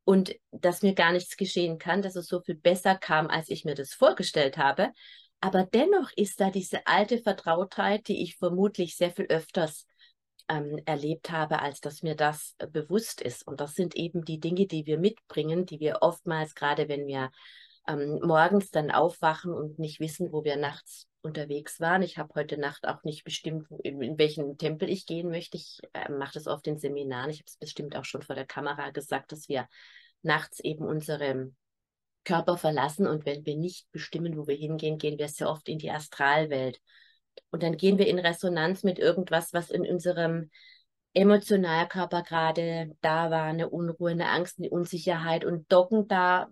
und 0.03 0.35
dass 0.51 0.81
mir 0.81 0.93
gar 0.93 1.11
nichts 1.11 1.37
geschehen 1.37 1.77
kann, 1.77 2.01
dass 2.01 2.15
es 2.15 2.27
so 2.27 2.41
viel 2.41 2.55
besser 2.55 2.95
kam, 2.95 3.27
als 3.27 3.49
ich 3.49 3.65
mir 3.65 3.75
das 3.75 3.93
vorgestellt 3.93 4.57
habe. 4.57 4.91
Aber 5.41 5.63
dennoch 5.63 6.11
ist 6.15 6.41
da 6.41 6.49
diese 6.49 6.85
alte 6.85 7.19
Vertrautheit, 7.19 8.07
die 8.07 8.23
ich 8.23 8.35
vermutlich 8.37 8.97
sehr 8.97 9.11
viel 9.11 9.27
öfters 9.27 9.85
ähm, 10.49 10.81
erlebt 10.85 11.31
habe, 11.31 11.61
als 11.61 11.79
dass 11.79 12.01
mir 12.01 12.15
das 12.15 12.55
äh, 12.57 12.67
bewusst 12.67 13.21
ist. 13.21 13.47
Und 13.47 13.61
das 13.61 13.75
sind 13.75 13.95
eben 13.95 14.25
die 14.25 14.39
Dinge, 14.39 14.65
die 14.65 14.85
wir 14.85 14.97
mitbringen, 14.97 15.65
die 15.65 15.79
wir 15.79 15.99
oftmals, 16.01 16.55
gerade 16.55 16.89
wenn 16.89 17.07
wir 17.07 17.29
ähm, 17.89 18.19
morgens 18.21 18.69
dann 18.71 18.91
aufwachen 18.91 19.53
und 19.53 19.79
nicht 19.79 19.99
wissen, 19.99 20.31
wo 20.31 20.43
wir 20.43 20.57
nachts 20.57 21.07
unterwegs 21.21 21.79
waren. 21.79 22.01
Ich 22.01 22.17
habe 22.17 22.33
heute 22.35 22.57
Nacht 22.57 22.87
auch 22.87 23.03
nicht 23.03 23.23
bestimmt, 23.23 23.67
in, 23.83 24.17
welchen 24.17 24.57
Tempel 24.57 24.89
ich 24.89 25.05
gehen 25.05 25.29
möchte. 25.29 25.57
Ich 25.57 25.79
äh, 25.93 26.11
mache 26.11 26.33
das 26.33 26.47
oft 26.47 26.67
in 26.67 26.77
Seminaren. 26.77 27.29
Ich 27.29 27.39
habe 27.39 27.47
es 27.47 27.57
bestimmt 27.57 27.95
auch 27.95 28.05
schon 28.05 28.21
vor 28.21 28.35
der 28.35 28.45
Kamera 28.45 28.91
gesagt, 28.91 29.31
dass 29.31 29.49
wir 29.49 29.67
nachts 30.21 30.59
eben 30.59 30.85
unsere 30.85 31.51
Körper 32.23 32.57
verlassen 32.57 33.07
und 33.07 33.25
wenn 33.25 33.45
wir 33.45 33.57
nicht 33.57 33.89
bestimmen, 33.91 34.37
wo 34.37 34.47
wir 34.47 34.55
hingehen, 34.55 34.97
gehen 34.97 35.17
wir 35.17 35.29
sehr 35.29 35.49
oft 35.49 35.67
in 35.67 35.79
die 35.79 35.89
Astralwelt. 35.89 36.79
Und 37.49 37.63
dann 37.63 37.77
gehen 37.77 37.97
wir 37.97 38.07
in 38.07 38.19
Resonanz 38.19 38.83
mit 38.83 38.99
irgendwas, 38.99 39.53
was 39.53 39.71
in 39.71 39.87
unserem 39.87 40.51
Emotionalkörper 41.13 42.21
gerade 42.21 42.95
da 43.01 43.31
war, 43.31 43.45
eine 43.45 43.69
Unruhe, 43.69 44.11
eine 44.11 44.29
Angst, 44.29 44.59
eine 44.59 44.69
Unsicherheit 44.69 45.43
und 45.43 45.71
docken 45.71 46.07
da 46.07 46.49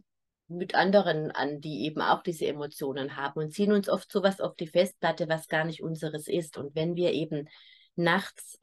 mit 0.47 0.75
anderen 0.75 1.31
an, 1.31 1.59
die 1.61 1.85
eben 1.85 2.01
auch 2.01 2.23
diese 2.23 2.47
Emotionen 2.47 3.15
haben 3.15 3.39
und 3.39 3.53
ziehen 3.53 3.71
uns 3.71 3.89
oft 3.89 4.11
sowas 4.11 4.39
auf 4.39 4.55
die 4.55 4.67
Festplatte, 4.67 5.27
was 5.27 5.47
gar 5.47 5.65
nicht 5.65 5.83
unseres 5.83 6.27
ist. 6.27 6.57
Und 6.57 6.75
wenn 6.75 6.95
wir 6.95 7.11
eben 7.11 7.47
nachts 7.95 8.59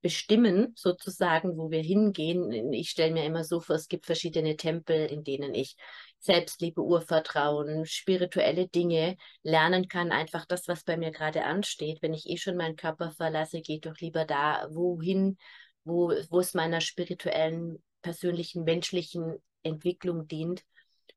bestimmen, 0.00 0.72
sozusagen, 0.74 1.56
wo 1.56 1.70
wir 1.70 1.82
hingehen. 1.82 2.72
Ich 2.72 2.90
stelle 2.90 3.12
mir 3.12 3.24
immer 3.24 3.44
so 3.44 3.60
vor, 3.60 3.76
es 3.76 3.88
gibt 3.88 4.06
verschiedene 4.06 4.56
Tempel, 4.56 5.06
in 5.06 5.22
denen 5.22 5.54
ich 5.54 5.76
Selbstliebe, 6.18 6.80
Urvertrauen, 6.82 7.84
spirituelle 7.84 8.68
Dinge 8.68 9.16
lernen 9.42 9.88
kann. 9.88 10.12
Einfach 10.12 10.46
das, 10.46 10.66
was 10.68 10.84
bei 10.84 10.96
mir 10.96 11.10
gerade 11.10 11.44
ansteht. 11.44 12.00
Wenn 12.00 12.14
ich 12.14 12.26
eh 12.28 12.36
schon 12.36 12.56
meinen 12.56 12.76
Körper 12.76 13.10
verlasse, 13.10 13.60
geht 13.60 13.86
doch 13.86 13.98
lieber 13.98 14.24
da, 14.24 14.66
wohin, 14.70 15.36
wo, 15.84 16.12
wo 16.30 16.40
es 16.40 16.54
meiner 16.54 16.80
spirituellen, 16.80 17.82
persönlichen, 18.02 18.64
menschlichen 18.64 19.36
Entwicklung 19.62 20.26
dient 20.26 20.64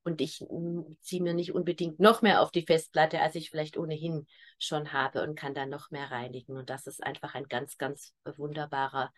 und 0.04 0.22
ich 0.22 0.42
mm, 0.42 0.82
ziehe 1.02 1.22
mir 1.22 1.34
nicht 1.34 1.54
unbedingt 1.54 2.00
noch 2.00 2.22
mehr 2.22 2.42
auf 2.42 2.52
die 2.52 2.66
Festplatte, 2.66 3.22
als 3.22 3.36
ich 3.36 3.50
vielleicht 3.50 3.78
ohnehin 3.78 4.28
schon 4.58 4.94
habe 4.94 5.24
und 5.24 5.36
kann 5.36 5.54
dann 5.54 5.70
noch 5.70 5.92
mehr 5.92 6.12
reinigen. 6.12 6.58
Und 6.58 6.70
das 6.70 6.88
ist 6.88 7.04
einfach 7.04 7.36
ein 7.36 7.46
ganz, 7.46 7.78
ganz 7.78 8.14
wunderbarer 8.26 9.12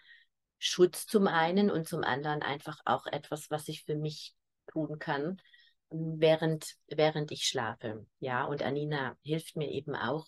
Schutz 0.59 1.07
zum 1.07 1.27
einen 1.27 1.71
und 1.71 1.87
zum 1.87 2.03
anderen 2.03 2.41
einfach 2.41 2.79
auch 2.85 3.07
etwas, 3.07 3.49
was 3.49 3.67
ich 3.67 3.83
für 3.83 3.95
mich 3.95 4.35
tun 4.71 4.99
kann, 4.99 5.41
während, 5.89 6.75
während 6.87 7.31
ich 7.31 7.45
schlafe. 7.45 8.05
Ja, 8.19 8.45
und 8.45 8.61
Anina 8.61 9.17
hilft 9.23 9.55
mir 9.55 9.69
eben 9.69 9.95
auch, 9.95 10.27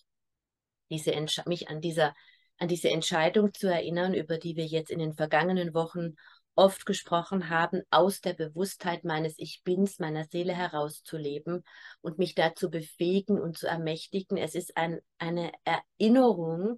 diese 0.89 1.13
mich 1.45 1.69
an 1.69 1.81
dieser 1.81 2.13
an 2.57 2.67
diese 2.67 2.89
Entscheidung 2.89 3.53
zu 3.53 3.67
erinnern, 3.67 4.13
über 4.13 4.37
die 4.37 4.55
wir 4.55 4.65
jetzt 4.65 4.91
in 4.91 4.99
den 4.99 5.13
vergangenen 5.13 5.73
Wochen 5.73 6.15
oft 6.55 6.85
gesprochen 6.85 7.49
haben, 7.49 7.81
aus 7.89 8.21
der 8.21 8.33
Bewusstheit 8.33 9.03
meines 9.03 9.35
Ich 9.37 9.61
Bins, 9.63 9.99
meiner 9.99 10.25
Seele 10.25 10.53
herauszuleben 10.53 11.63
und 12.01 12.19
mich 12.19 12.35
dazu 12.35 12.69
befähigen 12.69 13.39
und 13.39 13.57
zu 13.57 13.67
ermächtigen. 13.67 14.37
Es 14.37 14.55
ist 14.55 14.77
ein, 14.77 14.99
eine 15.17 15.51
Erinnerung 15.63 16.77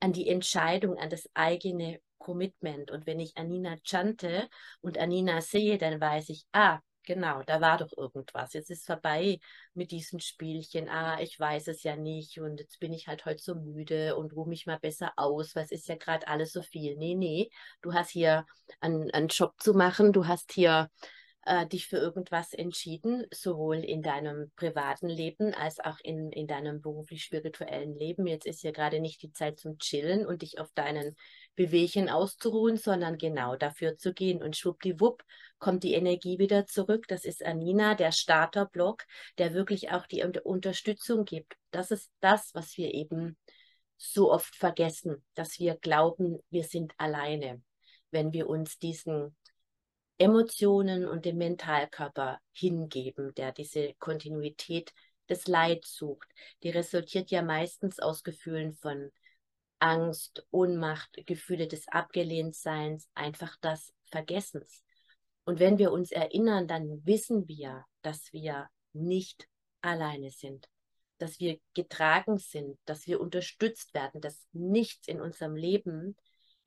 an 0.00 0.12
die 0.12 0.28
Entscheidung, 0.28 0.98
an 0.98 1.10
das 1.10 1.28
eigene 1.34 2.00
Commitment. 2.18 2.90
Und 2.90 3.06
wenn 3.06 3.20
ich 3.20 3.36
Anina 3.36 3.76
chante 3.84 4.48
und 4.80 4.98
Anina 4.98 5.40
sehe, 5.40 5.78
dann 5.78 6.00
weiß 6.00 6.28
ich, 6.28 6.46
ah, 6.52 6.80
Genau, 7.06 7.42
da 7.44 7.60
war 7.60 7.78
doch 7.78 7.96
irgendwas. 7.96 8.52
Jetzt 8.52 8.68
ist 8.68 8.84
vorbei 8.84 9.38
mit 9.74 9.92
diesen 9.92 10.18
Spielchen. 10.18 10.88
Ah, 10.88 11.20
ich 11.20 11.38
weiß 11.38 11.68
es 11.68 11.84
ja 11.84 11.96
nicht 11.96 12.40
und 12.40 12.58
jetzt 12.58 12.80
bin 12.80 12.92
ich 12.92 13.06
halt 13.06 13.24
heute 13.24 13.40
so 13.40 13.54
müde 13.54 14.16
und 14.16 14.34
ruhe 14.34 14.48
mich 14.48 14.66
mal 14.66 14.78
besser 14.78 15.12
aus, 15.16 15.54
es 15.54 15.70
ist 15.70 15.88
ja 15.88 15.94
gerade 15.94 16.26
alles 16.26 16.52
so 16.52 16.62
viel. 16.62 16.96
Nee, 16.96 17.14
nee, 17.14 17.48
du 17.80 17.94
hast 17.94 18.10
hier 18.10 18.44
einen, 18.80 19.08
einen 19.12 19.28
Job 19.28 19.54
zu 19.60 19.72
machen, 19.74 20.12
du 20.12 20.26
hast 20.26 20.52
hier 20.52 20.90
äh, 21.46 21.64
dich 21.66 21.86
für 21.86 21.96
irgendwas 21.98 22.52
entschieden, 22.52 23.24
sowohl 23.32 23.76
in 23.76 24.02
deinem 24.02 24.50
privaten 24.56 25.08
Leben 25.08 25.54
als 25.54 25.78
auch 25.78 25.98
in, 26.02 26.32
in 26.32 26.48
deinem 26.48 26.80
beruflich-spirituellen 26.80 27.96
Leben. 27.96 28.26
Jetzt 28.26 28.46
ist 28.46 28.64
ja 28.64 28.72
gerade 28.72 28.98
nicht 29.00 29.22
die 29.22 29.30
Zeit 29.32 29.60
zum 29.60 29.78
Chillen 29.78 30.26
und 30.26 30.42
dich 30.42 30.58
auf 30.58 30.72
deinen 30.72 31.14
Bewegchen 31.56 32.08
auszuruhen, 32.08 32.76
sondern 32.76 33.18
genau 33.18 33.56
dafür 33.56 33.96
zu 33.96 34.12
gehen. 34.12 34.42
Und 34.42 34.56
schwuppdiwupp 34.56 35.24
kommt 35.58 35.82
die 35.82 35.94
Energie 35.94 36.38
wieder 36.38 36.66
zurück. 36.66 37.08
Das 37.08 37.24
ist 37.24 37.44
Anina, 37.44 37.94
der 37.94 38.12
Starterblock, 38.12 39.04
der 39.38 39.54
wirklich 39.54 39.90
auch 39.90 40.06
die 40.06 40.22
Unterstützung 40.22 41.24
gibt. 41.24 41.56
Das 41.70 41.90
ist 41.90 42.12
das, 42.20 42.54
was 42.54 42.76
wir 42.76 42.94
eben 42.94 43.36
so 43.96 44.30
oft 44.30 44.54
vergessen, 44.54 45.24
dass 45.34 45.58
wir 45.58 45.74
glauben, 45.76 46.38
wir 46.50 46.64
sind 46.64 46.92
alleine, 46.98 47.62
wenn 48.10 48.32
wir 48.32 48.48
uns 48.48 48.78
diesen 48.78 49.34
Emotionen 50.18 51.06
und 51.06 51.24
dem 51.24 51.38
Mentalkörper 51.38 52.38
hingeben, 52.52 53.34
der 53.34 53.52
diese 53.52 53.94
Kontinuität 53.98 54.92
des 55.28 55.46
Leids 55.46 55.94
sucht. 55.94 56.28
Die 56.62 56.70
resultiert 56.70 57.30
ja 57.30 57.42
meistens 57.42 57.98
aus 57.98 58.22
Gefühlen 58.22 58.74
von 58.74 59.10
Angst, 59.86 60.44
Ohnmacht, 60.50 61.10
Gefühle 61.26 61.68
des 61.68 61.86
Abgelehntseins, 61.86 63.08
einfach 63.14 63.56
das 63.60 63.92
Vergessens. 64.06 64.82
Und 65.44 65.60
wenn 65.60 65.78
wir 65.78 65.92
uns 65.92 66.10
erinnern, 66.10 66.66
dann 66.66 67.06
wissen 67.06 67.46
wir, 67.46 67.84
dass 68.02 68.32
wir 68.32 68.68
nicht 68.92 69.46
alleine 69.82 70.30
sind, 70.30 70.66
dass 71.18 71.38
wir 71.38 71.60
getragen 71.74 72.38
sind, 72.38 72.76
dass 72.84 73.06
wir 73.06 73.20
unterstützt 73.20 73.94
werden, 73.94 74.20
dass 74.20 74.48
nichts 74.52 75.06
in 75.06 75.20
unserem 75.20 75.54
Leben 75.54 76.16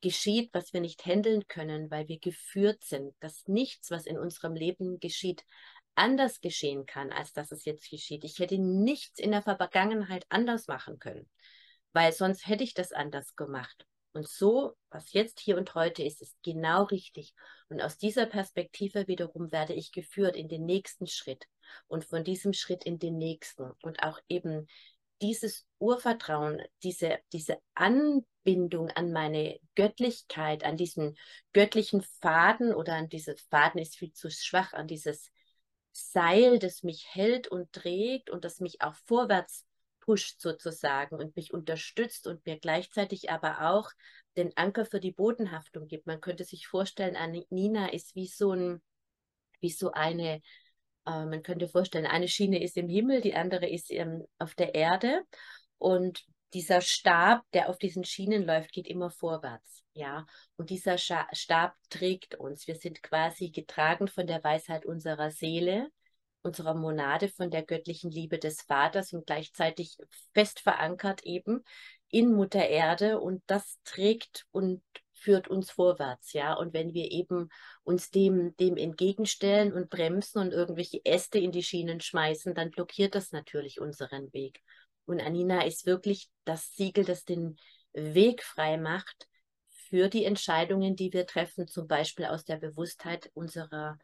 geschieht, 0.00 0.48
was 0.54 0.72
wir 0.72 0.80
nicht 0.80 1.04
handeln 1.04 1.46
können, 1.46 1.90
weil 1.90 2.08
wir 2.08 2.18
geführt 2.18 2.82
sind, 2.84 3.12
dass 3.20 3.46
nichts, 3.46 3.90
was 3.90 4.06
in 4.06 4.18
unserem 4.18 4.54
Leben 4.54 4.98
geschieht, 4.98 5.44
anders 5.94 6.40
geschehen 6.40 6.86
kann, 6.86 7.12
als 7.12 7.34
dass 7.34 7.52
es 7.52 7.66
jetzt 7.66 7.90
geschieht. 7.90 8.24
Ich 8.24 8.38
hätte 8.38 8.56
nichts 8.56 9.18
in 9.18 9.32
der 9.32 9.42
Vergangenheit 9.42 10.24
anders 10.30 10.68
machen 10.68 10.98
können, 10.98 11.28
weil 11.92 12.12
sonst 12.12 12.46
hätte 12.46 12.64
ich 12.64 12.74
das 12.74 12.92
anders 12.92 13.36
gemacht. 13.36 13.86
Und 14.12 14.28
so, 14.28 14.76
was 14.90 15.12
jetzt 15.12 15.38
hier 15.38 15.56
und 15.56 15.74
heute 15.74 16.02
ist, 16.02 16.20
ist 16.20 16.36
genau 16.42 16.84
richtig. 16.84 17.32
Und 17.68 17.80
aus 17.80 17.96
dieser 17.96 18.26
Perspektive 18.26 19.06
wiederum 19.06 19.52
werde 19.52 19.72
ich 19.72 19.92
geführt 19.92 20.34
in 20.34 20.48
den 20.48 20.66
nächsten 20.66 21.06
Schritt 21.06 21.46
und 21.86 22.04
von 22.04 22.24
diesem 22.24 22.52
Schritt 22.52 22.84
in 22.84 22.98
den 22.98 23.18
nächsten. 23.18 23.70
Und 23.82 24.02
auch 24.02 24.18
eben 24.28 24.66
dieses 25.22 25.66
Urvertrauen, 25.78 26.62
diese, 26.82 27.18
diese 27.32 27.58
Anbindung 27.74 28.90
an 28.90 29.12
meine 29.12 29.60
Göttlichkeit, 29.76 30.64
an 30.64 30.76
diesen 30.76 31.16
göttlichen 31.52 32.02
Faden 32.20 32.74
oder 32.74 32.94
an 32.94 33.08
dieses 33.08 33.40
Faden 33.42 33.80
ist 33.80 33.96
viel 33.96 34.12
zu 34.12 34.30
schwach, 34.30 34.72
an 34.72 34.88
dieses 34.88 35.30
Seil, 35.92 36.58
das 36.58 36.82
mich 36.82 37.06
hält 37.14 37.48
und 37.48 37.72
trägt 37.72 38.30
und 38.30 38.44
das 38.44 38.60
mich 38.60 38.80
auch 38.80 38.94
vorwärts 39.06 39.66
pusht 40.00 40.40
sozusagen 40.40 41.16
und 41.16 41.36
mich 41.36 41.52
unterstützt 41.52 42.26
und 42.26 42.44
mir 42.46 42.58
gleichzeitig 42.58 43.30
aber 43.30 43.70
auch 43.70 43.90
den 44.36 44.56
Anker 44.56 44.84
für 44.84 45.00
die 45.00 45.12
Bodenhaftung 45.12 45.86
gibt. 45.86 46.06
Man 46.06 46.20
könnte 46.20 46.44
sich 46.44 46.66
vorstellen, 46.66 47.16
Nina 47.50 47.92
ist 47.92 48.14
wie 48.14 48.26
so 48.26 48.52
ein, 48.52 48.82
wie 49.60 49.70
so 49.70 49.92
eine 49.92 50.40
äh, 51.06 51.24
man 51.24 51.42
könnte 51.42 51.68
vorstellen, 51.68 52.06
eine 52.06 52.28
Schiene 52.28 52.62
ist 52.62 52.76
im 52.76 52.88
Himmel, 52.88 53.20
die 53.20 53.34
andere 53.34 53.68
ist 53.68 53.90
ähm, 53.90 54.24
auf 54.38 54.54
der 54.54 54.74
Erde. 54.74 55.22
Und 55.78 56.24
dieser 56.52 56.80
Stab, 56.80 57.42
der 57.52 57.68
auf 57.68 57.78
diesen 57.78 58.04
Schienen 58.04 58.44
läuft, 58.44 58.72
geht 58.72 58.86
immer 58.86 59.10
vorwärts. 59.10 59.84
Ja, 59.92 60.26
und 60.56 60.70
dieser 60.70 60.98
Stab 60.98 61.74
trägt 61.88 62.36
uns. 62.36 62.66
Wir 62.66 62.76
sind 62.76 63.02
quasi 63.02 63.50
getragen 63.50 64.08
von 64.08 64.26
der 64.26 64.42
Weisheit 64.44 64.86
unserer 64.86 65.30
Seele, 65.30 65.90
unserer 66.42 66.74
Monade, 66.74 67.28
von 67.28 67.50
der 67.50 67.62
göttlichen 67.62 68.10
Liebe 68.10 68.38
des 68.38 68.62
Vaters 68.62 69.12
und 69.12 69.26
gleichzeitig 69.26 69.96
fest 70.32 70.60
verankert 70.60 71.22
eben 71.24 71.64
in 72.08 72.32
Mutter 72.32 72.66
Erde. 72.66 73.20
Und 73.20 73.42
das 73.46 73.78
trägt 73.84 74.46
und 74.50 74.82
führt 75.12 75.48
uns 75.48 75.70
vorwärts, 75.70 76.32
ja. 76.32 76.54
Und 76.54 76.72
wenn 76.72 76.94
wir 76.94 77.10
eben 77.10 77.50
uns 77.82 78.10
dem, 78.10 78.56
dem 78.56 78.76
entgegenstellen 78.76 79.72
und 79.72 79.90
bremsen 79.90 80.40
und 80.40 80.52
irgendwelche 80.52 81.04
Äste 81.04 81.38
in 81.38 81.52
die 81.52 81.62
Schienen 81.62 82.00
schmeißen, 82.00 82.54
dann 82.54 82.70
blockiert 82.70 83.14
das 83.14 83.32
natürlich 83.32 83.80
unseren 83.80 84.32
Weg. 84.32 84.62
Und 85.04 85.20
Anina 85.20 85.64
ist 85.64 85.86
wirklich 85.86 86.30
das 86.44 86.74
Siegel, 86.74 87.04
das 87.04 87.24
den 87.24 87.56
Weg 87.92 88.42
frei 88.42 88.76
macht 88.78 89.28
für 89.68 90.08
die 90.08 90.24
Entscheidungen, 90.24 90.94
die 90.94 91.12
wir 91.12 91.26
treffen, 91.26 91.66
zum 91.66 91.88
Beispiel 91.88 92.26
aus 92.26 92.44
der 92.44 92.56
Bewusstheit 92.56 93.30
unserer, 93.34 93.98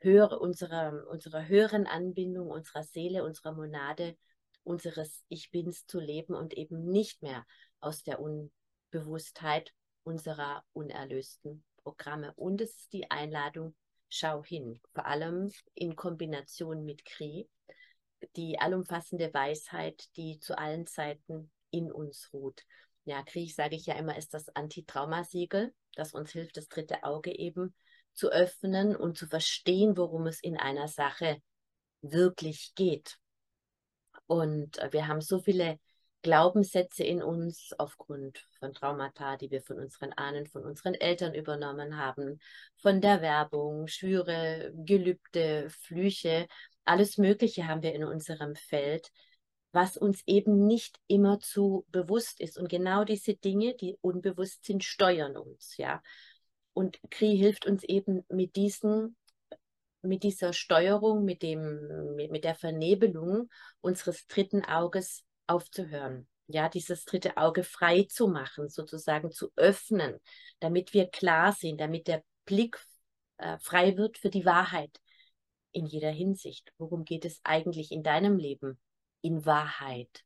höhere, 0.00 0.38
unserer, 0.38 1.06
unserer 1.08 1.46
höheren 1.46 1.86
Anbindung, 1.86 2.50
unserer 2.50 2.82
Seele, 2.82 3.24
unserer 3.24 3.52
Monade, 3.52 4.16
unseres 4.62 5.24
Ich 5.28 5.50
Bins 5.50 5.86
zu 5.86 6.00
leben 6.00 6.34
und 6.34 6.54
eben 6.54 6.90
nicht 6.90 7.22
mehr 7.22 7.46
aus 7.80 8.02
der 8.02 8.20
Unbewusstheit 8.20 9.72
unserer 10.02 10.64
unerlösten 10.72 11.64
Programme. 11.82 12.32
Und 12.34 12.60
es 12.60 12.76
ist 12.76 12.92
die 12.92 13.10
Einladung, 13.10 13.74
schau 14.08 14.44
hin, 14.44 14.80
vor 14.94 15.06
allem 15.06 15.52
in 15.74 15.96
Kombination 15.96 16.84
mit 16.84 17.04
Kri, 17.04 17.48
die 18.36 18.58
allumfassende 18.58 19.32
Weisheit, 19.32 20.04
die 20.16 20.38
zu 20.38 20.58
allen 20.58 20.86
Zeiten 20.86 21.50
in 21.70 21.92
uns 21.92 22.30
ruht. 22.32 22.62
Ja, 23.04 23.22
Krieg, 23.22 23.54
sage 23.54 23.76
ich 23.76 23.86
ja 23.86 23.94
immer, 23.94 24.16
ist 24.16 24.34
das 24.34 24.48
Antitraumasiegel, 24.48 25.72
das 25.94 26.12
uns 26.12 26.32
hilft, 26.32 26.56
das 26.56 26.68
dritte 26.68 27.04
Auge 27.04 27.36
eben 27.36 27.74
zu 28.16 28.30
öffnen 28.30 28.96
und 28.96 29.16
zu 29.16 29.26
verstehen, 29.26 29.96
worum 29.96 30.26
es 30.26 30.40
in 30.40 30.56
einer 30.56 30.88
Sache 30.88 31.40
wirklich 32.00 32.72
geht. 32.74 33.18
Und 34.26 34.78
äh, 34.78 34.92
wir 34.92 35.06
haben 35.06 35.20
so 35.20 35.38
viele 35.38 35.78
Glaubenssätze 36.22 37.04
in 37.04 37.22
uns 37.22 37.70
aufgrund 37.78 38.48
von 38.58 38.72
Traumata, 38.72 39.36
die 39.36 39.50
wir 39.50 39.62
von 39.62 39.78
unseren 39.78 40.12
Ahnen, 40.12 40.46
von 40.46 40.64
unseren 40.64 40.94
Eltern 40.94 41.34
übernommen 41.34 41.98
haben, 41.98 42.40
von 42.78 43.00
der 43.00 43.20
Werbung, 43.20 43.86
Schwüre, 43.86 44.72
Gelübde, 44.74 45.68
Flüche, 45.70 46.48
alles 46.84 47.18
Mögliche 47.18 47.68
haben 47.68 47.82
wir 47.82 47.94
in 47.94 48.04
unserem 48.04 48.56
Feld, 48.56 49.12
was 49.72 49.96
uns 49.96 50.22
eben 50.26 50.66
nicht 50.66 50.98
immer 51.06 51.38
zu 51.38 51.86
bewusst 51.90 52.40
ist. 52.40 52.58
Und 52.58 52.68
genau 52.68 53.04
diese 53.04 53.34
Dinge, 53.34 53.74
die 53.74 53.96
unbewusst 54.00 54.64
sind, 54.64 54.82
steuern 54.82 55.36
uns, 55.36 55.76
ja. 55.76 56.02
Und 56.76 57.00
Kri 57.10 57.38
hilft 57.38 57.64
uns 57.64 57.84
eben 57.84 58.26
mit 58.28 58.54
diesen 58.54 59.16
mit 60.02 60.22
dieser 60.22 60.52
Steuerung, 60.52 61.24
mit, 61.24 61.42
dem, 61.42 62.14
mit, 62.16 62.44
der 62.44 62.54
Vernebelung 62.54 63.48
unseres 63.80 64.26
dritten 64.26 64.62
Auges 64.62 65.24
aufzuhören. 65.46 66.28
Ja, 66.48 66.68
dieses 66.68 67.06
dritte 67.06 67.38
Auge 67.38 67.64
frei 67.64 68.06
zu 68.08 68.28
machen, 68.28 68.68
sozusagen 68.68 69.32
zu 69.32 69.50
öffnen, 69.56 70.20
damit 70.60 70.92
wir 70.92 71.08
klar 71.08 71.52
sind, 71.52 71.80
damit 71.80 72.08
der 72.08 72.22
Blick 72.44 72.78
äh, 73.38 73.58
frei 73.58 73.96
wird 73.96 74.18
für 74.18 74.30
die 74.30 74.44
Wahrheit 74.44 75.00
in 75.72 75.86
jeder 75.86 76.10
Hinsicht. 76.10 76.72
Worum 76.76 77.06
geht 77.06 77.24
es 77.24 77.40
eigentlich 77.42 77.90
in 77.90 78.02
deinem 78.02 78.36
Leben? 78.36 78.78
In 79.22 79.46
Wahrheit. 79.46 80.24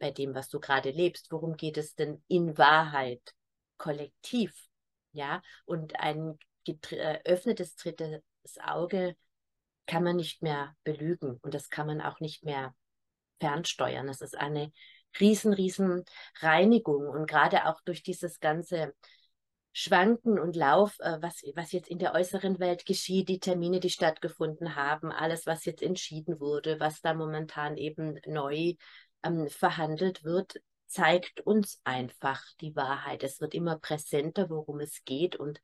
Bei 0.00 0.10
dem, 0.10 0.34
was 0.34 0.48
du 0.48 0.58
gerade 0.58 0.90
lebst. 0.90 1.30
Worum 1.30 1.56
geht 1.56 1.78
es 1.78 1.94
denn 1.94 2.20
in 2.26 2.58
Wahrheit? 2.58 3.22
Kollektiv. 3.78 4.69
Ja, 5.12 5.42
und 5.64 5.98
ein 5.98 6.38
geöffnetes 6.64 7.74
äh, 7.84 7.92
drittes 7.94 8.58
Auge 8.62 9.16
kann 9.86 10.04
man 10.04 10.16
nicht 10.16 10.42
mehr 10.42 10.74
belügen 10.84 11.38
und 11.42 11.54
das 11.54 11.68
kann 11.68 11.86
man 11.86 12.00
auch 12.00 12.20
nicht 12.20 12.44
mehr 12.44 12.74
fernsteuern. 13.40 14.08
Es 14.08 14.20
ist 14.20 14.36
eine 14.36 14.70
riesen, 15.18 15.52
riesen 15.52 16.04
Reinigung 16.40 17.08
und 17.08 17.28
gerade 17.28 17.66
auch 17.66 17.80
durch 17.82 18.02
dieses 18.02 18.38
ganze 18.38 18.94
Schwanken 19.72 20.38
und 20.38 20.56
Lauf, 20.56 20.96
äh, 21.00 21.18
was, 21.20 21.42
was 21.54 21.72
jetzt 21.72 21.88
in 21.88 21.98
der 21.98 22.14
äußeren 22.14 22.58
Welt 22.58 22.86
geschieht, 22.86 23.28
die 23.28 23.38
Termine, 23.38 23.80
die 23.80 23.90
stattgefunden 23.90 24.74
haben, 24.74 25.12
alles, 25.12 25.46
was 25.46 25.64
jetzt 25.64 25.82
entschieden 25.82 26.40
wurde, 26.40 26.80
was 26.80 27.00
da 27.00 27.14
momentan 27.14 27.76
eben 27.76 28.20
neu 28.26 28.74
ähm, 29.22 29.48
verhandelt 29.48 30.24
wird, 30.24 30.60
zeigt 30.90 31.40
uns 31.40 31.80
einfach 31.84 32.42
die 32.60 32.74
Wahrheit. 32.74 33.22
Es 33.22 33.40
wird 33.40 33.54
immer 33.54 33.78
präsenter, 33.78 34.50
worum 34.50 34.80
es 34.80 35.04
geht 35.04 35.36
und 35.36 35.60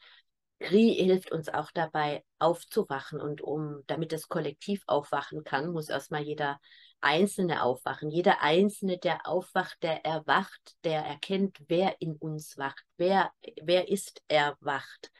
Kri 0.58 0.94
hilft 0.94 1.32
uns 1.32 1.48
auch 1.50 1.70
dabei, 1.70 2.24
aufzuwachen. 2.38 3.20
Und 3.20 3.42
um, 3.42 3.82
damit 3.86 4.12
das 4.12 4.28
Kollektiv 4.28 4.82
aufwachen 4.86 5.44
kann, 5.44 5.70
muss 5.70 5.90
erstmal 5.90 6.22
jeder 6.22 6.60
Einzelne 7.00 7.62
aufwachen. 7.62 8.10
Jeder 8.10 8.40
Einzelne, 8.40 8.98
der 8.98 9.26
aufwacht, 9.26 9.82
der 9.82 10.04
erwacht, 10.04 10.76
der 10.84 11.02
erkennt, 11.02 11.58
wer 11.68 12.00
in 12.00 12.16
uns 12.16 12.56
wacht. 12.56 12.84
Wer, 12.96 13.32
wer 13.62 13.88
ist 13.88 14.22
erwacht? 14.28 15.10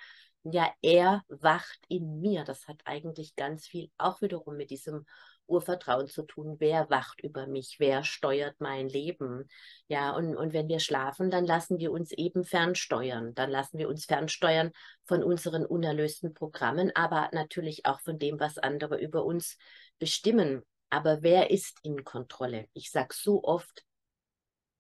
Ja, 0.43 0.73
er 0.81 1.23
wacht 1.29 1.81
in 1.89 2.21
mir. 2.21 2.45
Das 2.45 2.67
hat 2.67 2.81
eigentlich 2.85 3.37
ganz 3.37 3.67
viel 3.67 3.91
auch 3.99 4.23
wiederum 4.23 4.57
mit 4.57 4.71
diesem 4.71 5.05
Urvertrauen 5.47 6.07
zu 6.07 6.23
tun. 6.23 6.57
Wer 6.59 6.91
wacht 6.91 7.21
über 7.23 7.47
mich? 7.47 7.77
Wer 7.79 8.05
steuert 8.05 8.57
mein 8.61 8.89
Leben? 8.89 9.49
Ja, 9.89 10.15
und, 10.15 10.37
und 10.37 10.53
wenn 10.53 10.69
wir 10.69 10.81
schlafen, 10.81 11.31
dann 11.31 11.45
lassen 11.45 11.79
wir 11.79 11.93
uns 11.93 12.13
eben 12.13 12.45
fernsteuern. 12.45 13.35
Dann 13.35 13.51
lassen 13.51 13.79
wir 13.79 13.89
uns 13.89 14.05
fernsteuern 14.05 14.73
von 15.05 15.23
unseren 15.23 15.65
unerlösten 15.65 16.35
Programmen, 16.35 16.91
aber 16.95 17.31
natürlich 17.33 17.87
auch 17.87 18.01
von 18.01 18.19
dem, 18.19 18.41
was 18.41 18.59
andere 18.59 18.99
über 18.99 19.25
uns 19.25 19.57
bestimmen. 19.99 20.63
Aber 20.91 21.23
wer 21.23 21.51
ist 21.51 21.79
in 21.83 22.05
Kontrolle? 22.05 22.67
Ich 22.73 22.91
sage 22.91 23.15
so 23.15 23.43
oft, 23.43 23.85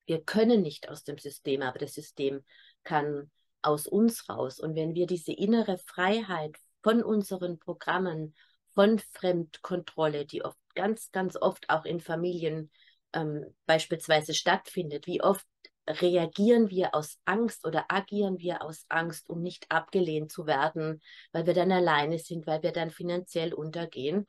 wir 0.07 0.23
können 0.23 0.63
nicht 0.63 0.89
aus 0.89 1.03
dem 1.03 1.19
System, 1.19 1.63
aber 1.63 1.79
das 1.79 1.95
System 1.95 2.45
kann 2.85 3.31
aus 3.63 3.87
uns 3.87 4.29
raus. 4.29 4.61
Und 4.61 4.77
wenn 4.77 4.95
wir 4.95 5.07
diese 5.07 5.33
innere 5.33 5.79
Freiheit 5.79 6.57
von 6.83 7.03
unseren 7.03 7.59
Programmen 7.59 8.35
von 8.77 8.99
Fremdkontrolle, 8.99 10.27
die 10.27 10.45
oft 10.45 10.59
ganz, 10.75 11.11
ganz 11.11 11.37
oft 11.37 11.71
auch 11.71 11.87
in 11.87 12.01
Familien 12.01 12.71
ähm, 13.15 13.47
beispielsweise 13.65 14.35
stattfindet. 14.35 15.07
Wie 15.07 15.23
oft 15.23 15.47
reagieren 15.89 16.69
wir 16.69 16.95
aus 16.95 17.19
Angst 17.25 17.67
oder 17.67 17.87
agieren 17.89 18.39
wir 18.39 18.63
aus 18.63 18.85
Angst, 18.89 19.31
um 19.31 19.41
nicht 19.41 19.71
abgelehnt 19.71 20.31
zu 20.31 20.47
werden, 20.47 21.01
weil 21.33 21.47
wir 21.47 21.55
dann 21.55 21.73
alleine 21.73 22.19
sind, 22.19 22.47
weil 22.47 22.63
wir 22.63 22.73
dann 22.73 22.91
finanziell 22.91 23.55
untergehen. 23.55 24.27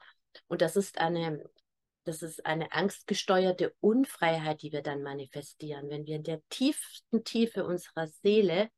Und 0.48 0.62
das 0.62 0.78
ist 0.78 0.98
eine, 1.00 1.44
das 2.06 2.22
ist 2.22 2.46
eine 2.46 2.72
angstgesteuerte 2.72 3.76
Unfreiheit, 3.82 4.62
die 4.62 4.72
wir 4.72 4.82
dann 4.82 5.04
manifestieren. 5.04 5.90
Wenn 5.90 6.06
wir 6.06 6.16
in 6.16 6.24
der 6.24 6.42
tiefsten 6.50 7.26
Tiefe 7.26 7.66
unserer 7.66 8.08
Seele 8.08 8.70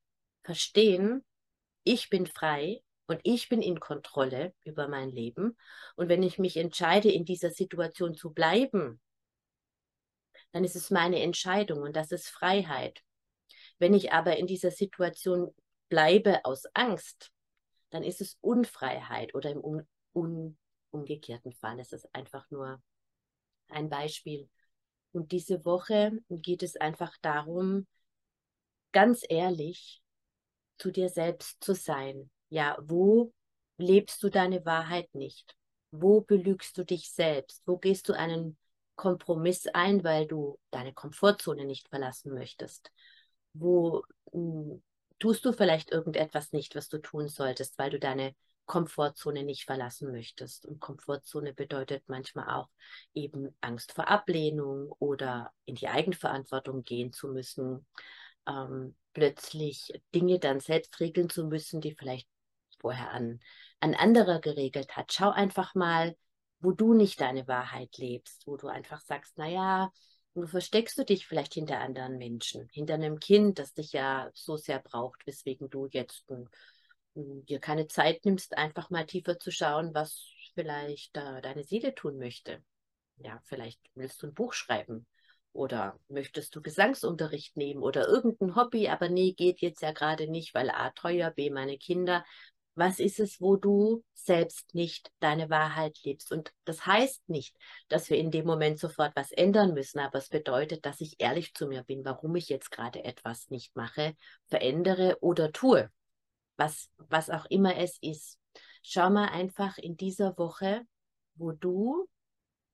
verstehen, 0.44 1.24
ich 1.84 2.10
bin 2.10 2.26
frei, 2.26 2.82
und 3.10 3.22
ich 3.24 3.50
bin 3.50 3.64
in 3.64 3.80
Kontrolle 3.80 4.54
über 4.64 4.88
mein 4.88 5.10
Leben. 5.10 5.58
Und 5.96 6.10
wenn 6.10 6.22
ich 6.22 6.38
mich 6.38 6.58
entscheide, 6.58 7.12
in 7.12 7.26
dieser 7.26 7.50
Situation 7.50 8.14
zu 8.14 8.32
bleiben, 8.32 9.02
dann 10.52 10.64
ist 10.64 10.76
es 10.76 10.92
meine 10.92 11.20
Entscheidung 11.20 11.82
und 11.82 11.96
das 11.96 12.12
ist 12.12 12.30
Freiheit. 12.30 13.02
Wenn 13.80 13.96
ich 13.96 14.14
aber 14.14 14.38
in 14.38 14.46
dieser 14.46 14.70
Situation 14.70 15.56
bleibe 15.90 16.46
aus 16.46 16.66
Angst, 16.76 17.32
dann 17.90 18.04
ist 18.04 18.22
es 18.22 18.38
Unfreiheit 18.42 19.34
oder 19.34 19.50
im 19.50 19.64
un 19.64 19.88
un 20.14 20.58
umgekehrten 20.92 21.54
Fall 21.54 21.80
ist 21.80 21.94
es 21.94 22.06
einfach 22.14 22.48
nur 22.52 22.80
ein 23.70 23.90
Beispiel. 23.90 24.50
Und 25.14 25.32
diese 25.32 25.66
Woche 25.66 26.12
geht 26.30 26.62
es 26.62 26.76
einfach 26.76 27.18
darum, 27.24 27.88
ganz 28.92 29.24
ehrlich 29.28 30.04
zu 30.78 30.92
dir 30.92 31.10
selbst 31.10 31.64
zu 31.64 31.74
sein 31.74 32.30
ja, 32.50 32.78
wo 32.82 33.34
lebst 33.78 34.22
du 34.24 34.30
deine 34.30 34.66
Wahrheit 34.66 35.14
nicht? 35.16 35.56
Wo 35.92 36.22
belügst 36.22 36.78
du 36.78 36.84
dich 36.84 37.12
selbst? 37.12 37.64
Wo 37.66 37.78
gehst 37.78 38.10
du 38.10 38.14
einen 38.14 38.58
Kompromiss 38.96 39.68
ein, 39.68 40.04
weil 40.04 40.28
du 40.28 40.60
deine 40.72 40.94
Komfortzone 40.94 41.66
nicht 41.66 41.88
verlassen 41.90 42.34
möchtest? 42.34 42.92
Wo 43.54 44.04
mh, 44.34 44.74
hm, 44.74 44.84
tust 45.20 45.46
du 45.46 45.54
vielleicht 45.54 45.92
irgendetwas 45.92 46.52
nicht, 46.54 46.76
was 46.76 46.90
du 46.90 46.98
tun 47.00 47.28
solltest, 47.28 47.78
weil 47.78 47.90
du 47.90 48.00
deine 48.00 48.36
Komfortzone 48.66 49.44
nicht 49.44 49.66
verlassen 49.66 50.12
möchtest. 50.12 50.66
Und 50.66 50.80
Komfortzone 50.80 51.54
bedeutet 51.54 52.04
manchmal 52.08 52.50
auch 52.56 52.70
eben 53.14 53.56
Angst 53.62 53.94
vor 53.94 54.08
Ablehnung 54.08 54.92
oder 55.00 55.52
in 55.66 55.76
die 55.76 55.88
Eigenverantwortung 55.88 56.84
gehen 56.84 57.12
zu 57.12 57.30
müssen, 57.30 57.88
ähm, 58.48 58.96
plötzlich 59.14 59.92
Dinge 60.14 60.40
dann 60.40 60.60
selbst 60.60 61.00
regeln 61.00 61.30
zu 61.30 61.46
müssen, 61.46 61.82
die 61.82 61.96
vielleicht 61.96 62.28
vorher 62.80 63.12
an, 63.12 63.40
an 63.80 63.96
anderer 63.96 64.40
geregelt 64.40 64.96
hat. 64.98 65.14
Schau 65.14 65.32
einfach 65.32 65.76
mal, 65.76 66.16
wo 66.60 66.72
du 66.72 66.94
nicht 66.94 67.22
deine 67.22 67.48
Wahrheit 67.48 67.98
lebst, 67.98 68.46
wo 68.48 68.58
du 68.58 68.68
einfach 68.68 69.02
sagst, 69.02 69.38
naja, 69.38 69.92
wo 70.34 70.46
versteckst 70.46 70.98
du 70.98 71.06
dich 71.06 71.28
vielleicht 71.28 71.54
hinter 71.54 71.80
anderen 71.80 72.18
Menschen, 72.18 72.68
hinter 72.72 72.96
einem 72.96 73.20
Kind, 73.20 73.60
das 73.60 73.74
dich 73.74 73.94
ja 73.94 74.30
so 74.34 74.58
sehr 74.58 74.80
braucht, 74.80 75.26
weswegen 75.26 75.70
du 75.70 75.88
jetzt 75.92 76.30
m, 76.30 76.48
hm, 77.16 77.46
dir 77.46 77.60
keine 77.60 77.88
Zeit 77.88 78.26
nimmst, 78.26 78.58
einfach 78.58 78.90
mal 78.90 79.06
tiefer 79.06 79.40
zu 79.40 79.52
schauen, 79.52 79.94
was 79.94 80.32
vielleicht 80.54 81.18
äh, 81.18 81.42
deine 81.42 81.64
Seele 81.64 81.96
tun 81.96 82.18
möchte. 82.18 82.64
Ja, 83.18 83.42
vielleicht 83.46 83.80
willst 83.96 84.22
du 84.22 84.28
ein 84.28 84.34
Buch 84.34 84.54
schreiben 84.54 85.06
oder 85.52 86.00
möchtest 86.08 86.56
du 86.56 86.62
Gesangsunterricht 86.62 87.58
nehmen 87.58 87.82
oder 87.82 88.08
irgendein 88.08 88.56
Hobby, 88.56 88.88
aber 88.88 89.10
nee, 89.10 89.34
geht 89.34 89.62
jetzt 89.62 89.82
ja 89.82 89.92
gerade 89.92 90.30
nicht, 90.30 90.54
weil 90.54 90.70
A 90.70 90.92
teuer, 90.92 91.32
B 91.32 91.50
meine 91.50 91.78
Kinder. 91.78 92.24
Was 92.80 93.02
ist 93.02 93.20
es, 93.20 93.42
wo 93.42 93.58
du 93.58 94.06
selbst 94.14 94.74
nicht 94.74 95.12
deine 95.20 95.50
Wahrheit 95.50 96.00
lebst? 96.06 96.32
Und 96.32 96.54
das 96.64 96.86
heißt 96.86 97.28
nicht, 97.28 97.54
dass 97.90 98.10
wir 98.10 98.18
in 98.18 98.32
dem 98.32 98.46
Moment 98.46 98.80
sofort 98.80 99.14
was 99.18 99.34
ändern 99.34 99.74
müssen, 99.74 100.00
aber 100.00 100.18
es 100.18 100.30
bedeutet, 100.30 100.86
dass 100.86 101.02
ich 101.02 101.20
ehrlich 101.20 101.54
zu 101.54 101.68
mir 101.68 101.84
bin, 101.84 102.06
warum 102.06 102.38
ich 102.38 102.48
jetzt 102.48 102.72
gerade 102.72 103.04
etwas 103.04 103.50
nicht 103.50 103.76
mache, 103.76 104.16
verändere 104.48 105.18
oder 105.20 105.52
tue. 105.52 105.92
Was, 106.56 106.90
was 106.96 107.30
auch 107.30 107.46
immer 107.48 107.76
es 107.76 107.98
ist. 108.00 108.40
Schau 108.82 109.10
mal 109.10 109.28
einfach 109.28 109.78
in 109.78 109.98
dieser 109.98 110.38
Woche, 110.38 110.88
wo 111.36 111.52
du 111.52 112.08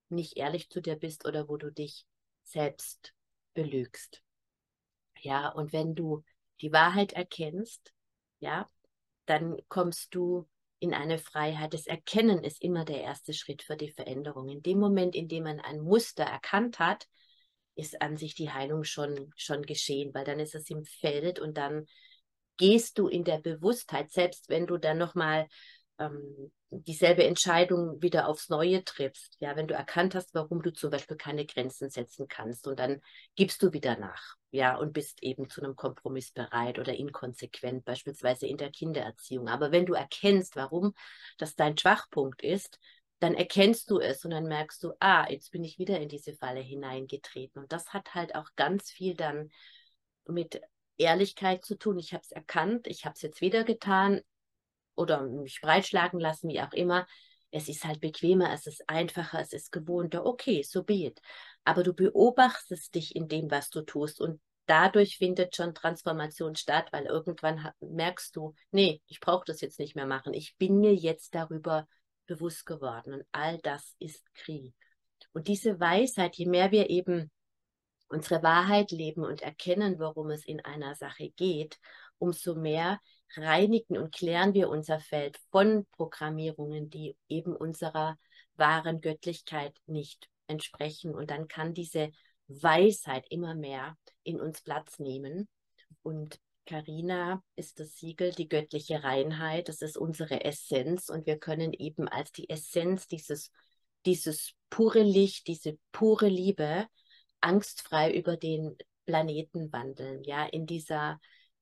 nicht 0.09 0.37
ehrlich 0.37 0.69
zu 0.69 0.81
dir 0.81 0.97
bist 0.97 1.25
oder 1.25 1.49
wo 1.49 1.57
du 1.57 1.71
dich 1.71 2.05
selbst 2.43 3.15
belügst. 3.55 4.21
Ja, 5.21 5.49
und 5.49 5.73
wenn 5.73 5.95
du 5.95 6.23
die 6.61 6.71
Wahrheit 6.71 7.13
erkennst, 7.13 7.91
ja, 8.37 8.69
dann 9.25 9.57
kommst 9.67 10.13
du 10.15 10.47
in 10.79 10.93
eine 10.93 11.17
Freiheit. 11.17 11.73
Das 11.73 11.88
Erkennen 11.88 12.43
ist 12.43 12.61
immer 12.61 12.85
der 12.85 13.01
erste 13.01 13.33
Schritt 13.33 13.63
für 13.63 13.77
die 13.77 13.91
Veränderung. 13.91 14.49
In 14.49 14.61
dem 14.61 14.79
Moment, 14.79 15.15
in 15.15 15.27
dem 15.27 15.43
man 15.43 15.59
ein 15.59 15.81
Muster 15.81 16.23
erkannt 16.23 16.79
hat, 16.79 17.07
ist 17.75 18.01
an 18.01 18.17
sich 18.17 18.35
die 18.35 18.51
Heilung 18.51 18.83
schon, 18.83 19.31
schon 19.35 19.63
geschehen, 19.63 20.13
weil 20.13 20.25
dann 20.25 20.39
ist 20.39 20.55
es 20.55 20.69
im 20.69 20.85
Feld 20.85 21.39
und 21.39 21.57
dann 21.57 21.85
gehst 22.57 22.97
du 22.99 23.07
in 23.07 23.23
der 23.23 23.39
Bewusstheit, 23.39 24.11
selbst 24.11 24.49
wenn 24.49 24.65
du 24.65 24.77
dann 24.77 24.97
nochmal 24.97 25.47
ähm, 25.99 26.51
dieselbe 26.69 27.23
Entscheidung 27.23 28.01
wieder 28.01 28.27
aufs 28.27 28.49
Neue 28.49 28.84
triffst. 28.84 29.38
Ja, 29.39 29.55
wenn 29.55 29.67
du 29.67 29.73
erkannt 29.73 30.15
hast, 30.15 30.34
warum 30.34 30.62
du 30.62 30.73
zum 30.73 30.89
Beispiel 30.89 31.17
keine 31.17 31.45
Grenzen 31.45 31.89
setzen 31.89 32.27
kannst 32.27 32.67
und 32.67 32.79
dann 32.79 33.01
gibst 33.36 33.62
du 33.63 33.71
wieder 33.73 33.97
nach. 33.97 34.36
Ja, 34.51 34.77
und 34.77 34.93
bist 34.93 35.21
eben 35.23 35.49
zu 35.49 35.62
einem 35.62 35.75
Kompromiss 35.75 36.31
bereit 36.31 36.79
oder 36.79 36.93
inkonsequent, 36.93 37.86
beispielsweise 37.86 38.47
in 38.47 38.58
der 38.58 38.71
Kindererziehung. 38.71 39.47
Aber 39.47 39.71
wenn 39.71 39.86
du 39.86 39.93
erkennst, 39.93 40.55
warum 40.55 40.93
das 41.38 41.55
dein 41.55 41.77
Schwachpunkt 41.77 42.41
ist, 42.41 42.79
dann 43.19 43.34
erkennst 43.34 43.89
du 43.89 43.99
es 43.99 44.25
und 44.25 44.31
dann 44.31 44.45
merkst 44.45 44.84
du, 44.84 44.93
ah, 44.99 45.27
jetzt 45.29 45.51
bin 45.51 45.63
ich 45.63 45.79
wieder 45.79 45.99
in 45.99 46.10
diese 46.10 46.34
Falle 46.36 46.60
hineingetreten. 46.60 47.62
Und 47.62 47.71
das 47.71 47.93
hat 47.93 48.13
halt 48.13 48.36
auch 48.36 48.49
ganz 48.55 48.91
viel 48.91 49.15
dann 49.15 49.49
mit 50.27 50.62
Ehrlichkeit 50.97 51.63
zu 51.63 51.77
tun. 51.77 51.97
Ich 51.97 52.13
habe 52.13 52.23
es 52.23 52.31
erkannt, 52.31 52.88
ich 52.88 53.05
habe 53.05 53.15
es 53.15 53.21
jetzt 53.21 53.41
wieder 53.41 53.63
getan 53.63 54.21
oder 54.95 55.21
mich 55.21 55.62
breitschlagen 55.62 56.19
lassen, 56.19 56.49
wie 56.49 56.62
auch 56.62 56.73
immer. 56.73 57.08
Es 57.51 57.69
ist 57.69 57.86
halt 57.86 58.01
bequemer, 58.01 58.51
es 58.53 58.67
ist 58.67 58.84
einfacher, 58.88 59.39
es 59.39 59.53
ist 59.53 59.71
gewohnter. 59.71 60.25
Okay, 60.25 60.63
so 60.63 60.84
be. 60.84 61.13
Aber 61.63 61.84
du 61.84 61.93
beobachtest 61.93 62.93
dich 62.95 63.15
in 63.15 63.27
dem, 63.27 63.49
was 63.49 63.69
du 63.69 63.81
tust 63.81 64.19
und 64.19 64.41
dadurch 64.65 65.17
findet 65.17 65.55
schon 65.55 65.73
Transformation 65.73 66.55
statt, 66.55 66.88
weil 66.91 67.05
irgendwann 67.05 67.71
merkst 67.79 68.36
du, 68.36 68.55
nee, 68.71 69.01
ich 69.08 69.19
brauche 69.19 69.45
das 69.45 69.62
jetzt 69.62 69.79
nicht 69.79 69.95
mehr 69.95 70.08
machen. 70.08 70.34
Ich 70.34 70.55
bin 70.58 70.79
mir 70.79 70.93
jetzt 70.93 71.36
darüber 71.36 71.88
bewusst 72.25 72.65
geworden 72.65 73.13
und 73.13 73.23
all 73.31 73.60
das 73.60 73.95
ist 73.99 74.25
Krieg. 74.34 74.73
Und 75.34 75.47
diese 75.47 75.79
Weisheit, 75.79 76.36
je 76.36 76.47
mehr 76.47 76.71
wir 76.71 76.89
eben 76.89 77.31
unsere 78.07 78.43
Wahrheit 78.43 78.91
leben 78.91 79.23
und 79.23 79.41
erkennen, 79.41 79.99
worum 79.99 80.29
es 80.29 80.45
in 80.45 80.59
einer 80.63 80.95
Sache 80.95 81.29
geht, 81.31 81.79
umso 82.17 82.55
mehr 82.55 82.99
reinigen 83.35 83.97
und 83.97 84.13
klären 84.13 84.53
wir 84.53 84.69
unser 84.69 84.99
Feld 84.99 85.39
von 85.51 85.85
Programmierungen, 85.91 86.89
die 86.89 87.17
eben 87.27 87.55
unserer 87.55 88.17
wahren 88.55 89.01
Göttlichkeit 89.01 89.75
nicht 89.85 90.29
entsprechen. 90.47 91.13
Und 91.13 91.31
dann 91.31 91.47
kann 91.47 91.73
diese 91.73 92.11
Weisheit 92.47 93.25
immer 93.29 93.55
mehr 93.55 93.97
in 94.23 94.39
uns 94.39 94.61
Platz 94.61 94.99
nehmen. 94.99 95.47
Und 96.03 96.39
Karina 96.65 97.43
ist 97.55 97.79
das 97.79 97.97
Siegel, 97.97 98.31
die 98.31 98.47
göttliche 98.47 99.03
Reinheit. 99.03 99.69
Das 99.69 99.81
ist 99.81 99.97
unsere 99.97 100.45
Essenz. 100.45 101.09
Und 101.09 101.25
wir 101.25 101.37
können 101.37 101.73
eben 101.73 102.07
als 102.07 102.31
die 102.31 102.49
Essenz 102.49 103.07
dieses, 103.07 103.51
dieses 104.05 104.53
pure 104.69 105.03
Licht, 105.03 105.47
diese 105.47 105.77
pure 105.91 106.27
Liebe 106.27 106.87
angstfrei 107.41 108.13
über 108.13 108.37
den 108.37 108.77
Planeten 109.05 109.71
wandeln. 109.71 110.23
Ja, 110.23 110.45
in 110.45 110.65
dieser 110.65 111.19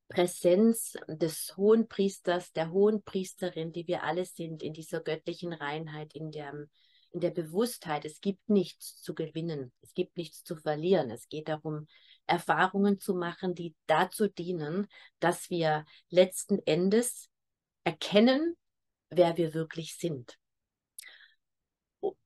Präsenz 0.07 0.95
des 1.07 1.55
Hohenpriesters, 1.57 2.53
der 2.53 2.71
Hohenpriesterin, 2.71 3.71
die 3.71 3.87
wir 3.87 4.03
alle 4.03 4.25
sind, 4.25 4.61
in 4.61 4.73
dieser 4.73 5.01
göttlichen 5.01 5.53
Reinheit, 5.53 6.13
in 6.13 6.31
der, 6.31 6.53
in 7.11 7.19
der 7.19 7.31
Bewusstheit. 7.31 8.05
Es 8.05 8.21
gibt 8.21 8.49
nichts 8.49 9.01
zu 9.01 9.15
gewinnen, 9.15 9.71
es 9.81 9.93
gibt 9.93 10.17
nichts 10.17 10.43
zu 10.43 10.55
verlieren. 10.55 11.09
Es 11.09 11.27
geht 11.29 11.47
darum, 11.47 11.87
Erfahrungen 12.27 12.99
zu 12.99 13.15
machen, 13.15 13.55
die 13.55 13.75
dazu 13.87 14.27
dienen, 14.27 14.87
dass 15.19 15.49
wir 15.49 15.85
letzten 16.09 16.59
Endes 16.65 17.29
erkennen, 17.83 18.55
wer 19.09 19.35
wir 19.37 19.53
wirklich 19.53 19.97
sind. 19.97 20.37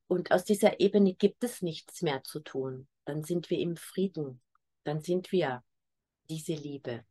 Und 0.07 0.31
aus 0.31 0.45
dieser 0.45 0.79
Ebene 0.79 1.13
gibt 1.13 1.43
es 1.43 1.61
nichts 1.61 2.01
mehr 2.01 2.23
zu 2.23 2.39
tun. 2.39 2.87
Dann 3.07 3.23
sind 3.23 3.49
wir 3.49 3.57
im 3.57 3.75
Frieden. 3.75 4.39
Dann 4.83 5.01
sind 5.01 5.31
wir 5.31 5.63
diese 6.29 6.53
Liebe 6.53 7.03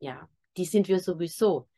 ja, 0.00 0.28
die 0.56 0.64
sind 0.64 0.88
wir 0.88 0.98
sowieso. 0.98 1.68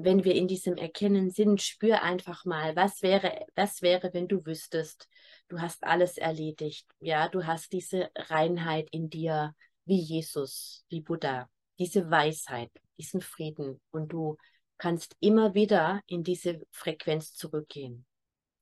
Wenn 0.00 0.22
wir 0.22 0.34
in 0.34 0.46
diesem 0.46 0.76
Erkennen 0.76 1.30
sind, 1.30 1.60
spür 1.60 2.02
einfach 2.02 2.44
mal, 2.44 2.76
was 2.76 3.02
wäre, 3.02 3.46
was 3.56 3.82
wäre, 3.82 4.12
wenn 4.12 4.28
du 4.28 4.44
wüsstest, 4.46 5.08
du 5.48 5.60
hast 5.60 5.82
alles 5.82 6.18
erledigt. 6.18 6.86
Ja, 7.00 7.28
du 7.28 7.46
hast 7.46 7.72
diese 7.72 8.10
Reinheit 8.14 8.88
in 8.92 9.10
dir, 9.10 9.56
wie 9.86 10.00
Jesus, 10.00 10.84
wie 10.88 11.00
Buddha, 11.00 11.48
diese 11.80 12.10
Weisheit, 12.10 12.70
diesen 12.96 13.20
Frieden 13.20 13.80
und 13.90 14.12
du 14.12 14.36
kannst 14.76 15.16
immer 15.18 15.54
wieder 15.54 16.00
in 16.06 16.22
diese 16.22 16.60
Frequenz 16.70 17.34
zurückgehen. 17.34 18.06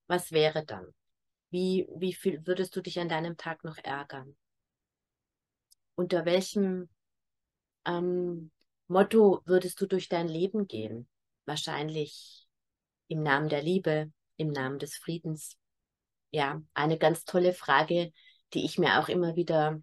Was 0.06 0.32
wäre 0.32 0.64
dann? 0.64 0.94
Wie, 1.50 1.86
wie 1.96 2.12
viel 2.12 2.46
würdest 2.46 2.74
du 2.76 2.80
dich 2.80 2.98
an 2.98 3.08
deinem 3.08 3.36
Tag 3.36 3.64
noch 3.64 3.78
ärgern? 3.78 4.36
Unter 5.94 6.24
welchem 6.24 6.88
ähm, 7.86 8.50
Motto 8.88 9.42
würdest 9.46 9.80
du 9.80 9.86
durch 9.86 10.08
dein 10.08 10.28
Leben 10.28 10.66
gehen? 10.66 11.08
Wahrscheinlich 11.46 12.46
im 13.08 13.22
Namen 13.22 13.48
der 13.48 13.62
Liebe, 13.62 14.12
im 14.36 14.48
Namen 14.48 14.78
des 14.78 14.96
Friedens. 14.96 15.56
Ja, 16.30 16.62
eine 16.74 16.98
ganz 16.98 17.24
tolle 17.24 17.52
Frage, 17.52 18.12
die 18.52 18.64
ich 18.64 18.78
mir 18.78 18.98
auch 19.00 19.08
immer 19.08 19.36
wieder 19.36 19.80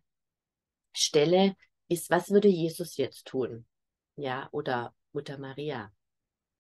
stelle, 0.94 1.56
ist, 1.88 2.10
was 2.10 2.30
würde 2.30 2.48
Jesus 2.48 2.98
jetzt 2.98 3.26
tun? 3.26 3.66
Ja, 4.16 4.50
oder 4.52 4.94
Mutter 5.12 5.38
Maria. 5.38 5.92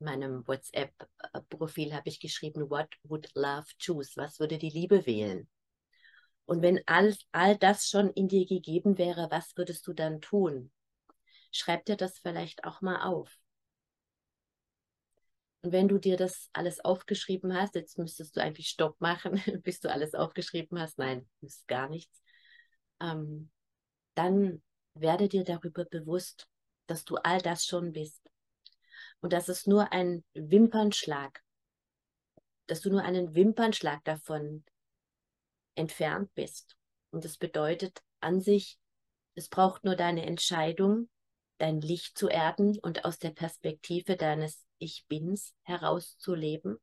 In 0.03 0.19
meinem 0.19 0.47
WhatsApp-Profil 0.47 1.93
habe 1.93 2.09
ich 2.09 2.19
geschrieben, 2.19 2.69
what 2.69 2.89
would 3.03 3.29
love 3.35 3.65
choose? 3.79 4.11
Was 4.15 4.39
würde 4.39 4.57
die 4.57 4.69
Liebe 4.69 5.05
wählen? 5.05 5.47
Und 6.45 6.61
wenn 6.61 6.81
all, 6.87 7.15
all 7.31 7.57
das 7.57 7.87
schon 7.87 8.09
in 8.09 8.27
dir 8.27 8.45
gegeben 8.45 8.97
wäre, 8.97 9.31
was 9.31 9.55
würdest 9.55 9.87
du 9.87 9.93
dann 9.93 10.19
tun? 10.19 10.71
schreib 11.53 11.85
dir 11.85 11.95
das 11.95 12.19
vielleicht 12.19 12.65
auch 12.65 12.81
mal 12.81 13.03
auf. 13.03 13.31
Und 15.61 15.71
wenn 15.71 15.87
du 15.87 15.97
dir 15.97 16.17
das 16.17 16.49
alles 16.51 16.83
aufgeschrieben 16.83 17.53
hast, 17.53 17.75
jetzt 17.75 17.97
müsstest 17.97 18.35
du 18.35 18.41
eigentlich 18.41 18.67
Stopp 18.67 18.99
machen, 18.99 19.35
bis 19.63 19.79
du 19.79 19.89
alles 19.89 20.13
aufgeschrieben 20.13 20.79
hast. 20.79 20.97
Nein, 20.97 21.29
ist 21.41 21.65
gar 21.67 21.87
nichts. 21.87 22.21
Ähm, 22.99 23.49
dann 24.15 24.61
werde 24.95 25.29
dir 25.29 25.43
darüber 25.43 25.85
bewusst, 25.85 26.47
dass 26.87 27.05
du 27.05 27.15
all 27.15 27.39
das 27.39 27.65
schon 27.65 27.93
bist. 27.93 28.22
Und 29.23 29.31
dass 29.31 29.47
es 29.47 29.67
nur 29.67 29.93
ein 29.93 30.25
Wimpernschlag, 30.33 31.41
dass 32.67 32.81
du 32.81 32.89
nur 32.89 33.03
einen 33.03 33.33
Wimpernschlag 33.33 34.03
davon 34.03 34.65
entfernt 35.75 36.29
bist. 36.35 36.75
Und 37.09 37.23
das 37.23 37.37
bedeutet 37.37 38.03
an 38.19 38.41
sich, 38.41 38.77
es 39.35 39.47
braucht 39.47 39.85
nur 39.85 39.95
deine 39.95 40.25
Entscheidung, 40.25 41.09
dein 41.57 41.79
Licht 41.79 42.17
zu 42.17 42.27
erden 42.27 42.77
und 42.79 43.05
aus 43.05 43.17
der 43.17 43.29
Perspektive 43.29 44.17
deines 44.17 44.65
Ich 44.77 45.05
Bins 45.07 45.53
herauszuleben. 45.61 46.75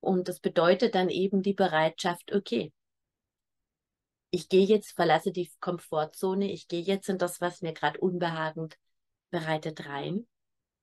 Und 0.00 0.26
das 0.26 0.40
bedeutet 0.40 0.96
dann 0.96 1.08
eben 1.08 1.42
die 1.42 1.54
Bereitschaft, 1.54 2.32
okay, 2.32 2.72
ich 4.32 4.48
gehe 4.48 4.66
jetzt, 4.66 4.90
verlasse 4.90 5.30
die 5.30 5.48
Komfortzone, 5.60 6.50
ich 6.50 6.66
gehe 6.66 6.82
jetzt 6.82 7.08
in 7.08 7.16
das, 7.16 7.40
was 7.40 7.62
mir 7.62 7.74
gerade 7.74 8.00
unbehagend 8.00 8.76
bereitet, 9.30 9.86
rein 9.86 10.26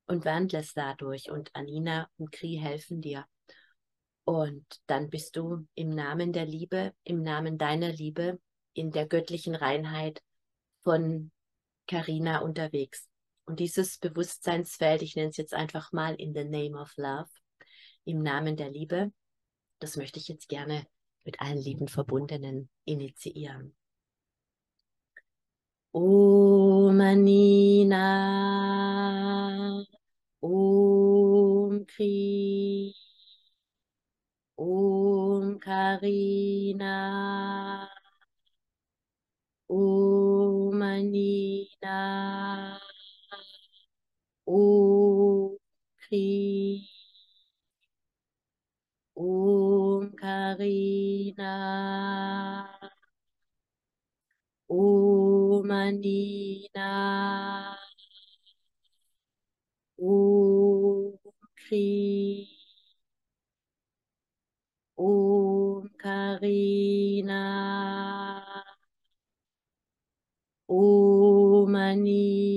und 0.07 0.25
wandle 0.25 0.59
es 0.59 0.73
dadurch. 0.73 1.29
Und 1.29 1.49
Anina 1.53 2.09
und 2.17 2.31
Kri 2.31 2.59
helfen 2.61 3.01
dir. 3.01 3.25
Und 4.23 4.65
dann 4.87 5.09
bist 5.09 5.35
du 5.35 5.67
im 5.75 5.89
Namen 5.89 6.33
der 6.33 6.45
Liebe, 6.45 6.93
im 7.03 7.21
Namen 7.21 7.57
deiner 7.57 7.91
Liebe, 7.91 8.39
in 8.73 8.91
der 8.91 9.07
göttlichen 9.07 9.55
Reinheit 9.55 10.21
von 10.81 11.31
Karina 11.87 12.39
unterwegs. 12.39 13.07
Und 13.45 13.59
dieses 13.59 13.99
Bewusstseinsfeld, 13.99 15.03
ich 15.03 15.15
nenne 15.15 15.29
es 15.29 15.37
jetzt 15.37 15.53
einfach 15.53 15.91
mal 15.91 16.15
in 16.15 16.33
the 16.33 16.43
name 16.43 16.79
of 16.79 16.91
love, 16.97 17.29
im 18.03 18.23
Namen 18.23 18.57
der 18.57 18.71
Liebe, 18.71 19.13
das 19.79 19.97
möchte 19.97 20.19
ich 20.19 20.27
jetzt 20.27 20.49
gerne 20.49 20.87
mit 21.23 21.39
allen 21.41 21.59
lieben 21.59 21.87
Verbundenen 21.87 22.69
initiieren. 22.85 23.75
Om 25.91 26.99
Anina, 26.99 27.95
Om 30.45 31.85
Kri, 31.85 32.93
Om 34.57 35.59
Karina, 35.59 36.95
Om 39.69 40.81
Anina. 40.81 41.99
Om 44.47 45.57
Kri. 46.01 46.87
Om 49.15 50.11
Karina. 50.19 51.53
Om 54.69 55.71
Anina. 55.71 56.91
Om 60.05 61.17
Kri. 61.59 61.85
Om 64.97 65.87
Karina. 66.01 67.41
Om 70.67 71.75
Anina. 71.75 72.54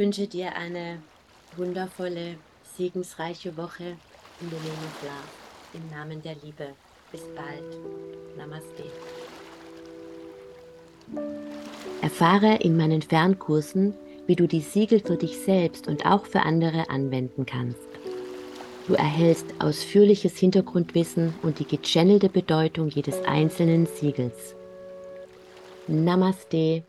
Wünsche 0.00 0.26
dir 0.26 0.56
eine 0.56 1.02
wundervolle, 1.58 2.36
segensreiche 2.78 3.54
Woche 3.58 3.98
in 4.40 4.48
the 4.48 4.56
name 4.56 4.86
of 4.86 5.02
love, 5.02 5.74
im 5.74 5.90
Namen 5.90 6.22
der 6.22 6.36
Liebe. 6.42 6.68
Bis 7.12 7.20
bald. 7.36 7.76
Namaste. 8.38 8.84
Erfahre 12.00 12.56
in 12.62 12.78
meinen 12.78 13.02
Fernkursen, 13.02 13.92
wie 14.26 14.36
du 14.36 14.48
die 14.48 14.62
Siegel 14.62 15.00
für 15.00 15.18
dich 15.18 15.36
selbst 15.36 15.86
und 15.86 16.06
auch 16.06 16.24
für 16.24 16.40
andere 16.40 16.88
anwenden 16.88 17.44
kannst. 17.44 17.88
Du 18.86 18.94
erhältst 18.94 19.44
ausführliches 19.58 20.38
Hintergrundwissen 20.38 21.34
und 21.42 21.58
die 21.58 21.66
gechannelte 21.66 22.30
Bedeutung 22.30 22.88
jedes 22.88 23.22
einzelnen 23.26 23.84
Siegels. 23.84 24.54
Namaste 25.88 26.84